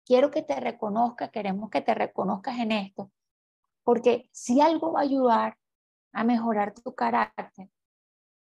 [0.06, 3.12] Quiero que te reconozcas, queremos que te reconozcas en esto,
[3.84, 5.58] porque si algo va a ayudar
[6.12, 7.70] a mejorar tu carácter,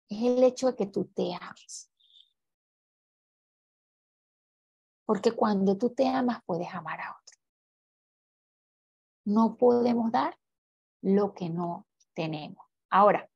[0.07, 1.91] es el hecho de que tú te ames.
[5.05, 7.37] Porque cuando tú te amas, puedes amar a otro.
[9.25, 10.37] No podemos dar
[11.01, 12.68] lo que no tenemos.
[12.89, 13.29] Ahora,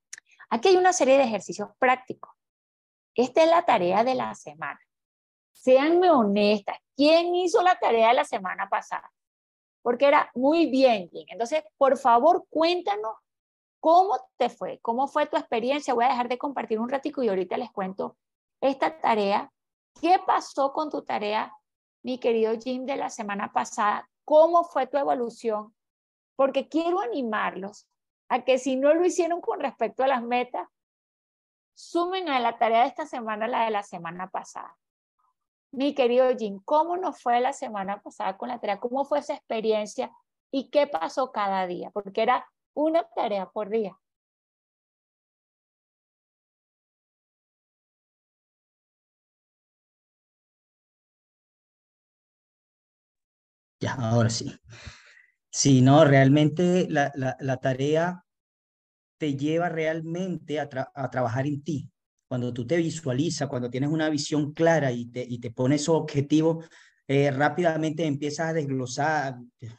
[0.49, 2.31] aquí hay una serie de ejercicios prácticos.
[3.15, 4.79] Esta es la tarea de la semana.
[5.51, 6.77] Seanme honestas.
[6.95, 9.11] ¿Quién hizo la tarea de la semana pasada?
[9.83, 13.15] porque era muy bien, Entonces, por favor, cuéntanos
[13.81, 15.93] cómo te fue, cómo fue tu experiencia.
[15.93, 18.15] Voy a dejar de compartir un ratico y ahorita les cuento
[18.61, 19.51] esta tarea.
[19.99, 21.53] ¿Qué pasó con tu tarea,
[22.01, 24.09] mi querido Jim, de la semana pasada?
[24.23, 25.75] ¿Cómo fue tu evolución?
[26.35, 27.87] porque quiero animarlos
[28.33, 30.67] a que si no lo hicieron con respecto a las metas,
[31.75, 34.75] sumen a la tarea de esta semana la de la semana pasada.
[35.71, 38.79] Mi querido Jim, ¿cómo nos fue la semana pasada con la tarea?
[38.79, 40.11] ¿Cómo fue esa experiencia?
[40.51, 41.91] ¿Y qué pasó cada día?
[41.91, 43.95] Porque era una tarea por día.
[53.79, 54.59] Ya, ahora sí.
[55.51, 58.22] Sí, no, realmente la, la, tarea
[59.23, 61.89] te lleva realmente a, a, trabajar en ti.
[62.27, 66.65] Cuando tú te visualizas, cuando tienes una visión clara y te, y te pones objetivos,
[67.07, 69.37] eh, rápidamente empiezas a desglosar.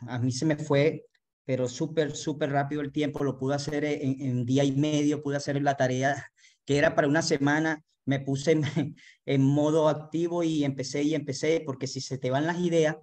[0.09, 1.05] A mí se me fue,
[1.45, 3.23] pero súper, súper rápido el tiempo.
[3.23, 6.27] Lo pude hacer en, en día y medio, pude hacer la tarea
[6.65, 7.85] que era para una semana.
[8.07, 8.63] Me puse en,
[9.27, 12.97] en modo activo y empecé y empecé, porque si se te van las ideas,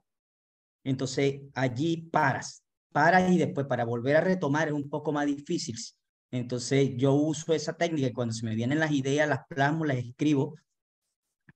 [0.84, 5.76] entonces allí paras, paras y después para volver a retomar es un poco más difícil.
[6.32, 9.98] Entonces yo uso esa técnica y cuando se me vienen las ideas, las plasmo, las
[9.98, 10.56] escribo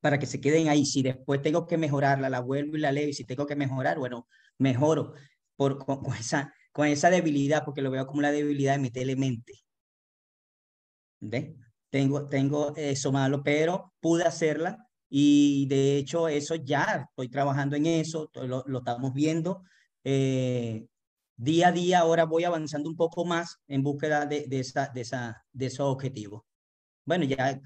[0.01, 0.85] para que se queden ahí.
[0.85, 3.97] Si después tengo que mejorarla, la vuelvo y la leo y si tengo que mejorar,
[3.97, 5.13] bueno, mejoro
[5.55, 9.53] por, con, esa, con esa debilidad, porque lo veo como la debilidad de mi telemente.
[11.21, 11.55] ¿Ve?
[11.89, 17.85] Tengo, tengo eso malo, pero pude hacerla y de hecho, eso ya estoy trabajando en
[17.85, 19.63] eso, lo, lo estamos viendo.
[20.03, 20.87] Eh,
[21.37, 25.01] día a día ahora voy avanzando un poco más en búsqueda de, de, esa, de,
[25.01, 26.43] esa, de esos objetivos.
[27.05, 27.61] Bueno, ya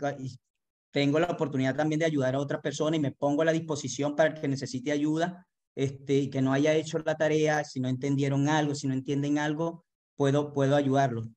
[0.91, 4.15] tengo la oportunidad también de ayudar a otras personas y me pongo a la disposición
[4.15, 7.87] para el que necesite ayuda este, y que no haya hecho la tarea, si no
[7.87, 11.27] entendieron algo, si no entienden algo, puedo, puedo ayudarlos.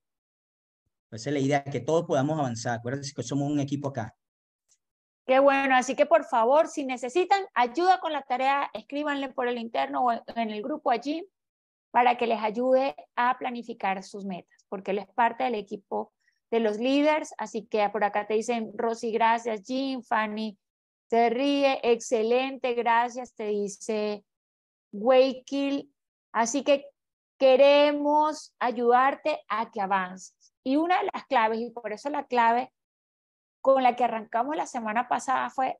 [1.10, 2.78] Esa es la idea, que todos podamos avanzar.
[2.78, 4.16] Acuérdense que somos un equipo acá.
[5.26, 9.58] Qué bueno, así que por favor, si necesitan ayuda con la tarea, escríbanle por el
[9.58, 11.24] interno o en el grupo allí
[11.92, 16.12] para que les ayude a planificar sus metas, porque él es parte del equipo
[16.50, 20.58] de los líderes, así que por acá te dicen, Rosy, gracias, Jim, Fanny,
[21.08, 24.24] te ríe, excelente, gracias, te dice
[24.92, 25.92] Wakeil,
[26.32, 26.86] así que
[27.38, 30.54] queremos ayudarte a que avances.
[30.64, 32.72] Y una de las claves, y por eso la clave
[33.60, 35.78] con la que arrancamos la semana pasada fue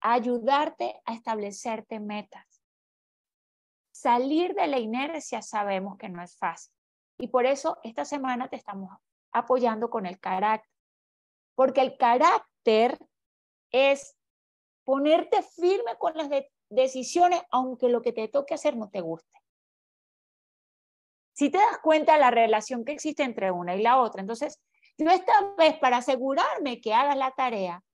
[0.00, 2.51] ayudarte a establecerte metas.
[4.02, 6.74] Salir de la inercia sabemos que no es fácil.
[7.18, 8.90] Y por eso esta semana te estamos
[9.30, 10.68] apoyando con el carácter.
[11.54, 12.98] Porque el carácter
[13.70, 14.16] es
[14.82, 16.28] ponerte firme con las
[16.68, 19.38] decisiones aunque lo que te toque hacer no te guste.
[21.32, 24.60] Si te das cuenta de la relación que existe entre una y la otra, entonces
[24.98, 27.84] yo esta vez, para asegurarme que hagas la tarea,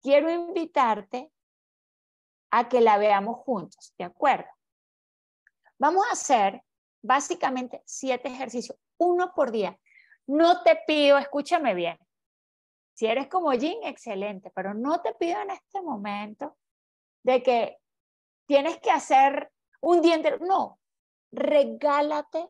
[0.00, 1.30] quiero invitarte
[2.50, 4.48] a que la veamos juntos, ¿de acuerdo?
[5.82, 6.62] Vamos a hacer
[7.02, 9.76] básicamente siete ejercicios, uno por día.
[10.28, 11.98] No te pido, escúchame bien,
[12.94, 16.56] si eres como Jim, excelente, pero no te pido en este momento
[17.24, 17.78] de que
[18.46, 20.38] tienes que hacer un día entero.
[20.38, 20.78] No,
[21.32, 22.48] regálate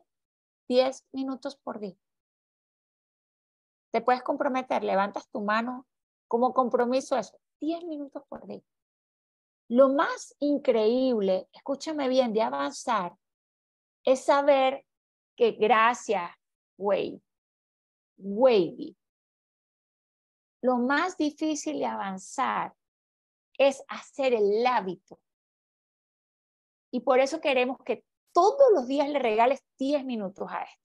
[0.67, 1.95] 10 minutos por día
[3.93, 5.85] te puedes comprometer, levantas tu mano
[6.27, 8.63] como compromiso eso, 10 minutos por día.
[9.69, 13.15] Lo más increíble, escúchame bien, de avanzar,
[14.05, 14.85] es saber
[15.35, 16.31] que gracias,
[16.77, 17.21] Wade,
[18.17, 18.95] Wavy,
[20.61, 22.73] lo más difícil de avanzar
[23.57, 25.19] es hacer el hábito.
[26.91, 30.83] Y por eso queremos que todos los días le regales 10 minutos a esto.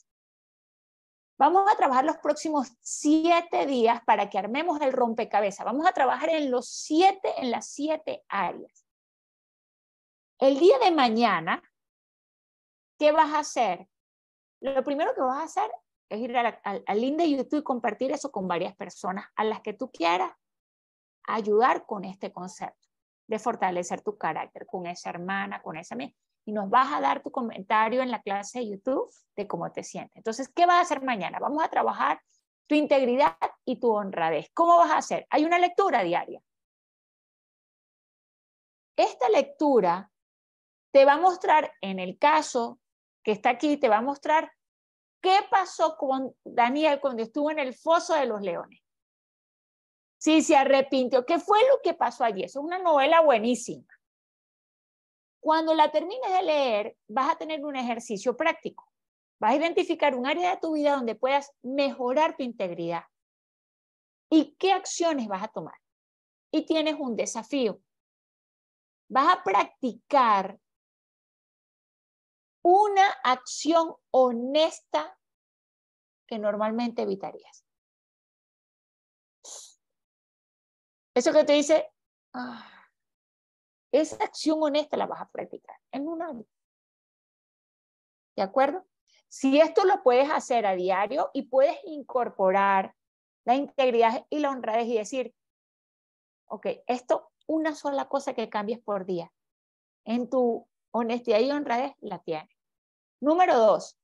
[1.38, 5.64] Vamos a trabajar los próximos siete días para que armemos el rompecabezas.
[5.64, 8.84] Vamos a trabajar en los siete, en las siete áreas.
[10.40, 11.62] El día de mañana,
[12.99, 13.88] ¿qué vas a hacer?
[14.61, 15.70] Lo primero que vas a hacer
[16.09, 19.74] es ir al link de YouTube y compartir eso con varias personas a las que
[19.74, 20.32] tú quieras
[21.24, 22.88] ayudar con este concepto
[23.26, 26.14] de fortalecer tu carácter, con esa hermana, con esa amiga
[26.49, 29.84] y nos vas a dar tu comentario en la clase de YouTube de cómo te
[29.84, 30.16] sientes.
[30.16, 31.38] Entonces, ¿qué vas a hacer mañana?
[31.38, 32.22] Vamos a trabajar
[32.66, 33.36] tu integridad
[33.66, 34.51] y tu honradez.
[34.55, 35.26] ¿Cómo vas a hacer?
[35.28, 36.40] Hay una lectura diaria.
[38.96, 40.11] Esta lectura
[40.90, 42.80] te va a mostrar, en el caso
[43.22, 44.50] que está aquí, te va a mostrar
[45.20, 48.80] qué pasó con Daniel cuando estuvo en el foso de los leones.
[50.18, 52.42] Si se arrepintió, ¿qué fue lo que pasó allí?
[52.42, 53.86] Es una novela buenísima.
[55.40, 58.90] Cuando la termines de leer, vas a tener un ejercicio práctico.
[59.40, 63.04] Vas a identificar un área de tu vida donde puedas mejorar tu integridad.
[64.30, 65.76] ¿Y qué acciones vas a tomar?
[66.50, 67.80] Y tienes un desafío.
[69.08, 70.58] Vas a practicar
[72.68, 75.18] una acción honesta
[76.26, 77.64] que normalmente evitarías.
[81.14, 81.90] Eso que te dice,
[82.34, 82.70] ah,
[83.90, 86.44] esa acción honesta la vas a practicar en un año.
[88.36, 88.86] ¿De acuerdo?
[89.28, 92.94] Si esto lo puedes hacer a diario y puedes incorporar
[93.46, 95.34] la integridad y la honradez y decir,
[96.48, 99.32] ok, esto, una sola cosa que cambies por día.
[100.04, 102.57] En tu honestidad y honradez la tienes.
[103.20, 103.98] Número dos,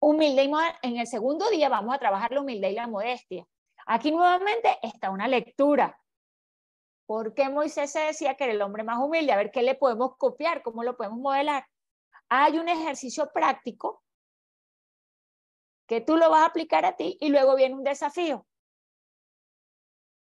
[0.00, 3.46] humildad y En el segundo día vamos a trabajar la humildad y la modestia.
[3.86, 5.98] Aquí nuevamente está una lectura.
[7.06, 9.32] ¿Por qué Moisés se decía que era el hombre más humilde?
[9.32, 11.66] A ver qué le podemos copiar, cómo lo podemos modelar.
[12.28, 14.02] Hay un ejercicio práctico
[15.86, 18.46] que tú lo vas a aplicar a ti y luego viene un desafío.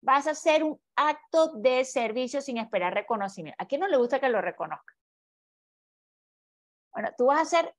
[0.02, 3.62] Vas a hacer un acto de servicio sin esperar reconocimiento.
[3.62, 4.94] ¿A quién no le gusta que lo reconozca?
[6.92, 7.74] Bueno, tú vas a hacer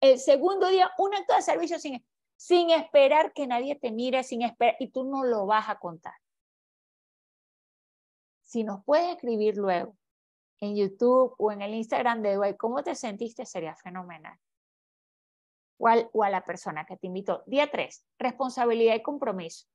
[0.00, 2.04] el segundo día un acto de servicio sin,
[2.36, 6.14] sin esperar que nadie te mire, sin esperar, y tú no lo vas a contar.
[8.42, 9.96] Si nos puedes escribir luego
[10.60, 14.38] en YouTube o en el Instagram de Duay cómo te sentiste, sería fenomenal.
[15.78, 17.42] O, o a la persona que te invitó.
[17.46, 19.66] Día 3, responsabilidad y compromiso.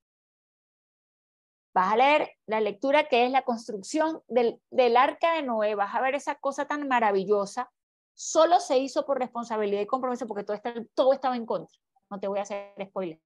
[1.74, 5.76] Vas a leer la lectura que es la construcción del, del arca de Noé.
[5.76, 7.72] Vas a ver esa cosa tan maravillosa
[8.16, 11.78] solo se hizo por responsabilidad y compromiso porque todo, estaba en contra.
[12.10, 13.20] No te voy a hacer spoiler.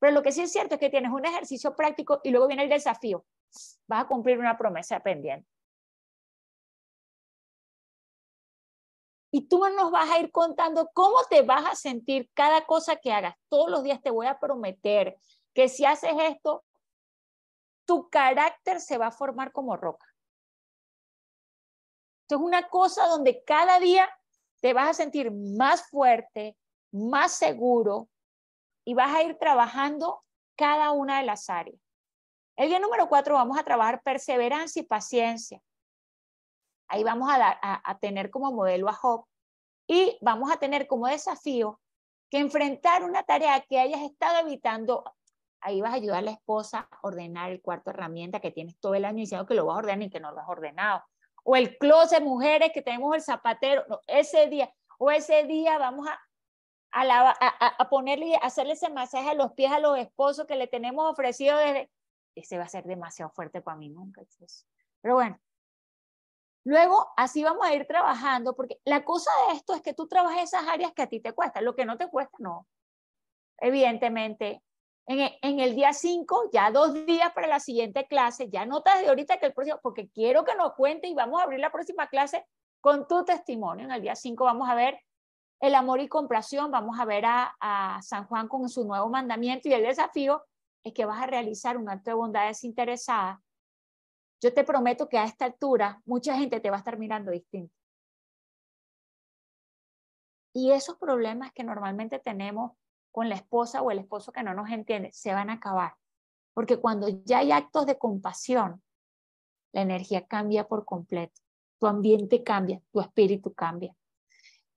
[0.00, 2.64] Pero lo que sí es cierto es que tienes un ejercicio práctico y luego viene
[2.64, 3.24] el desafío.
[3.86, 5.48] Vas a cumplir una promesa pendiente.
[9.30, 13.12] Y tú nos vas a ir contando cómo te vas a sentir cada cosa que
[13.12, 13.34] hagas.
[13.48, 15.18] Todos los días te voy a prometer
[15.52, 16.64] que si haces esto,
[17.84, 20.06] tu carácter se va a formar como roca.
[22.28, 24.06] Esto es una cosa donde cada día
[24.60, 26.58] te vas a sentir más fuerte,
[26.92, 28.10] más seguro
[28.84, 30.22] y vas a ir trabajando
[30.54, 31.80] cada una de las áreas.
[32.54, 35.62] El día número cuatro vamos a trabajar perseverancia y paciencia.
[36.88, 39.24] Ahí vamos a, tener como modelo a Job
[39.86, 41.80] y vamos a tener como desafío
[42.28, 45.02] que enfrentar una tarea que hayas estado evitando.
[45.62, 48.94] Ahí vas a ayudar a la esposa a ordenar el cuarto herramienta que tienes todo
[48.96, 51.02] el año diciendo que lo vas a ordenar y que no lo has ordenado
[51.50, 56.20] o el closet mujeres que tenemos el zapatero, ese día, o ese día vamos a,
[56.92, 61.56] a, ponerle, hacerle ese masaje a los pies a los esposos que le tenemos ofrecido
[61.56, 61.90] desde,
[62.34, 64.20] ese va a ser demasiado fuerte para mí nunca.
[65.00, 65.40] Pero bueno,
[66.64, 70.52] luego así vamos a ir trabajando, porque la cosa de esto es que tú trabajes
[70.52, 72.66] esas áreas que a ti te cuestan, lo que no te cuesta, no.
[73.56, 74.62] Evidentemente,
[75.08, 79.08] e, en, el día 5, ya dos días para la siguiente clase, ya notas de
[79.08, 82.08] ahorita que el próximo, porque quiero que nos cuente y vamos a abrir la próxima
[82.08, 82.44] clase
[82.80, 83.86] con tu testimonio.
[83.86, 85.00] En el día 5 vamos a ver
[85.60, 89.68] el amor y compasión, vamos a ver a, a San Juan con su nuevo mandamiento
[89.68, 90.44] y el desafío
[90.84, 93.42] es que vas a realizar un acto de bondad desinteresada.
[94.42, 97.74] Yo te prometo que a esta altura mucha gente te va a estar mirando distinto.
[100.52, 102.72] Y esos problemas que normalmente tenemos
[103.18, 105.96] con la esposa o el esposo que no nos entiende, se van a acabar.
[106.54, 108.80] Porque cuando ya hay actos de compasión,
[109.72, 111.40] la energía cambia por completo.
[111.80, 113.92] Tu ambiente cambia, tu espíritu cambia.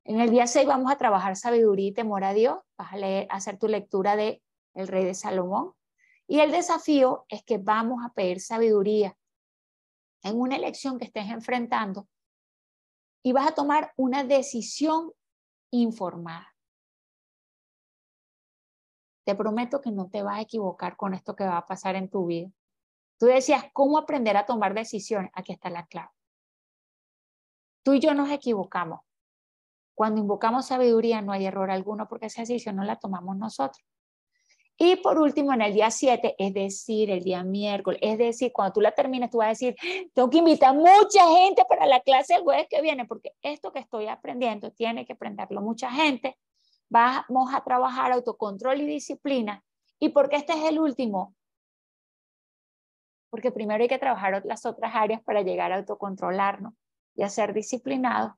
[0.05, 2.57] En el día 6 vamos a trabajar sabiduría y temor a Dios.
[2.79, 4.41] Vas a, leer, hacer tu lectura de
[4.73, 5.73] El Rey de Salomón.
[6.25, 9.15] Y el desafío es que vamos a pedir sabiduría
[10.23, 12.07] en una elección que estés enfrentando
[13.21, 15.11] y vas a tomar una decisión
[15.69, 16.51] informada.
[19.24, 22.09] Te prometo que no te vas a equivocar con esto que va a pasar en
[22.09, 22.49] tu vida.
[23.19, 25.32] Tú decías, ¿cómo aprender a tomar decisiones?
[25.34, 26.09] Aquí está la clave.
[27.84, 29.01] Tú y yo nos equivocamos.
[29.93, 33.86] Cuando invocamos sabiduría no hay error alguno porque esa decisión no la tomamos nosotros.
[34.84, 38.74] Y por último, en el día 7, es decir, el día miércoles, es decir, cuando
[38.74, 39.76] tú la termines, tú vas a decir,
[40.11, 43.78] tengo que invitar mucha gente para la clase el jueves que viene, porque esto que
[43.78, 46.36] estoy aprendiendo tiene que aprenderlo mucha gente
[46.91, 49.63] vamos a trabajar autocontrol y disciplina.
[49.97, 51.33] ¿Y por qué este es el último?
[53.29, 56.73] Porque primero hay que trabajar las otras áreas para llegar a autocontrolarnos
[57.15, 58.33] y a ser disciplinados.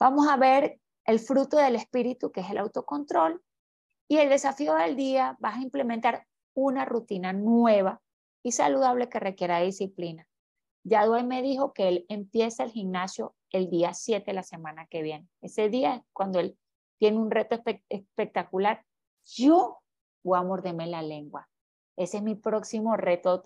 [0.00, 3.40] Vamos a ver el fruto del espíritu, que es el autocontrol.
[4.08, 8.02] Y el desafío del día, vas a implementar una rutina nueva
[8.42, 10.26] y saludable que requiera disciplina.
[10.82, 14.86] Ya Due me dijo que él empieza el gimnasio el día 7 de la semana
[14.86, 15.28] que viene.
[15.40, 16.58] Ese día es cuando él
[16.98, 18.84] tiene un reto espectacular.
[19.24, 19.78] Yo
[20.22, 21.48] voy a morderme la lengua.
[21.96, 23.42] Ese es mi próximo reto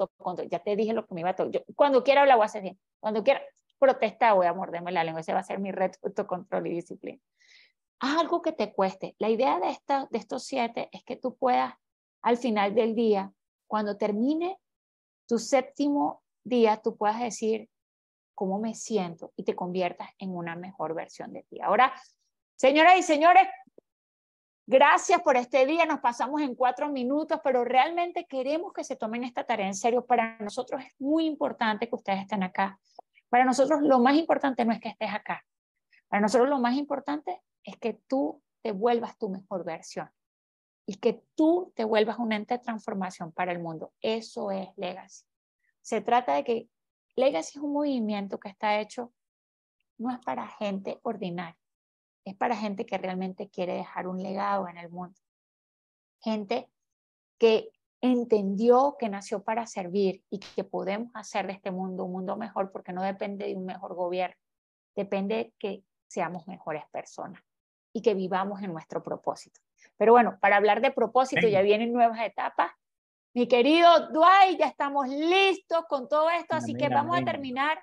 [0.51, 1.65] Ya te dije lo que me iba a tocar.
[1.75, 2.79] Cuando quiera hablar voy a hacer bien.
[3.01, 3.43] Cuando quiera
[3.79, 5.21] protestar voy a morderme la lengua.
[5.21, 7.21] Ese va a ser mi reto autocontrol y disciplina.
[8.01, 9.15] haz algo que te cueste.
[9.19, 11.75] La idea de, esta, de estos siete es que tú puedas,
[12.23, 13.33] al final del día,
[13.67, 14.59] cuando termine
[15.27, 17.69] tu séptimo día, tú puedas decir
[18.35, 21.61] cómo me siento y te conviertas en una mejor versión de ti.
[21.61, 21.93] Ahora,
[22.59, 23.49] señoras y señores,
[24.71, 29.25] Gracias por este día, nos pasamos en cuatro minutos, pero realmente queremos que se tomen
[29.25, 30.05] esta tarea en serio.
[30.05, 32.79] Para nosotros es muy importante que ustedes estén acá.
[33.31, 35.43] Para nosotros lo más importante no es que estés acá.
[36.09, 40.11] Para nosotros lo más importante es que tú te vuelvas tu mejor versión
[40.85, 43.95] y que tú te vuelvas un ente de transformación para el mundo.
[44.03, 45.25] Eso es Legacy.
[45.81, 46.69] Se trata de que
[47.17, 49.15] Legacy es un movimiento que está hecho,
[49.97, 51.58] no es para gente ordinaria
[52.31, 55.19] es para gente que realmente quiere dejar un legado en el mundo.
[56.21, 56.69] Gente
[57.39, 57.71] que
[58.01, 62.71] entendió que nació para servir y que podemos hacer de este mundo un mundo mejor
[62.71, 64.37] porque no depende de un mejor gobierno,
[64.95, 67.43] depende de que seamos mejores personas
[67.93, 69.61] y que vivamos en nuestro propósito.
[69.97, 72.71] Pero bueno, para hablar de propósito ya vienen nuevas etapas.
[73.35, 77.83] Mi querido Dwight, ya estamos listos con todo esto, así que vamos a terminar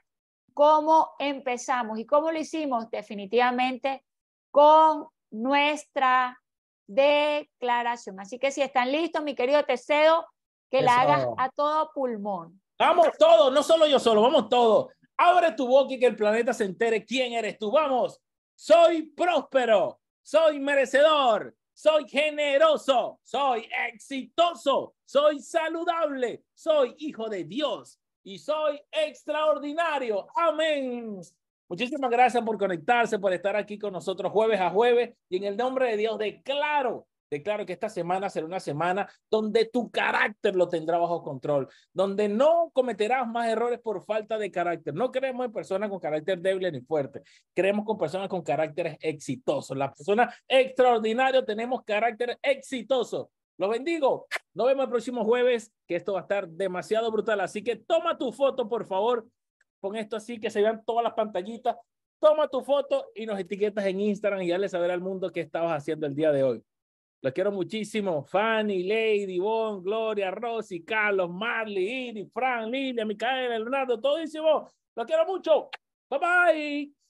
[0.53, 2.89] cómo empezamos y cómo lo hicimos.
[2.89, 4.04] Definitivamente
[4.55, 6.41] con nuestra
[6.87, 8.21] declaración.
[8.21, 10.25] Así que si están listos, mi querido, te cedo
[10.71, 12.61] que la hagas a todo pulmón.
[12.79, 14.93] Vamos todos, no solo yo solo, vamos todos.
[15.17, 17.69] Abre tu boca y que el planeta se entere quién eres tú.
[17.69, 18.21] Vamos,
[18.55, 28.39] soy próspero, soy merecedor, soy generoso, soy exitoso, soy saludable, soy hijo de Dios y
[28.39, 30.27] soy extraordinario.
[30.33, 31.19] Amén.
[31.67, 35.15] Muchísimas gracias por conectarse, por estar aquí con nosotros jueves a jueves.
[35.29, 39.65] Y en el nombre de Dios, declaro, declaro que esta semana será una semana donde
[39.65, 44.93] tu carácter lo tendrá bajo control, donde no cometerás más errores por falta de carácter.
[44.93, 49.75] No creemos en personas con carácter débil ni fuerte, creemos con personas con caracteres exitosos.
[49.75, 53.31] Las personas extraordinarias tenemos carácter exitoso.
[53.57, 54.27] Lo bendigo.
[54.53, 57.39] Nos vemos el próximo jueves, que esto va a estar demasiado brutal.
[57.39, 59.25] Así que toma tu foto, por favor,
[59.85, 61.75] con esto así, que se vean todas las pantallitas.
[62.19, 65.77] Toma tu foto y nos etiquetas en Instagram y dale saber al mundo qué estabas
[65.77, 66.63] haciendo el día de hoy.
[67.21, 68.23] Los quiero muchísimo.
[68.23, 74.69] Fanny, Lady, Bon, Gloria, Rosy, Carlos, Marley, Iris, Fran, Lilia, Micaela, Leonardo, todísimo.
[74.95, 75.69] Los quiero mucho.
[76.09, 77.04] Bye bye.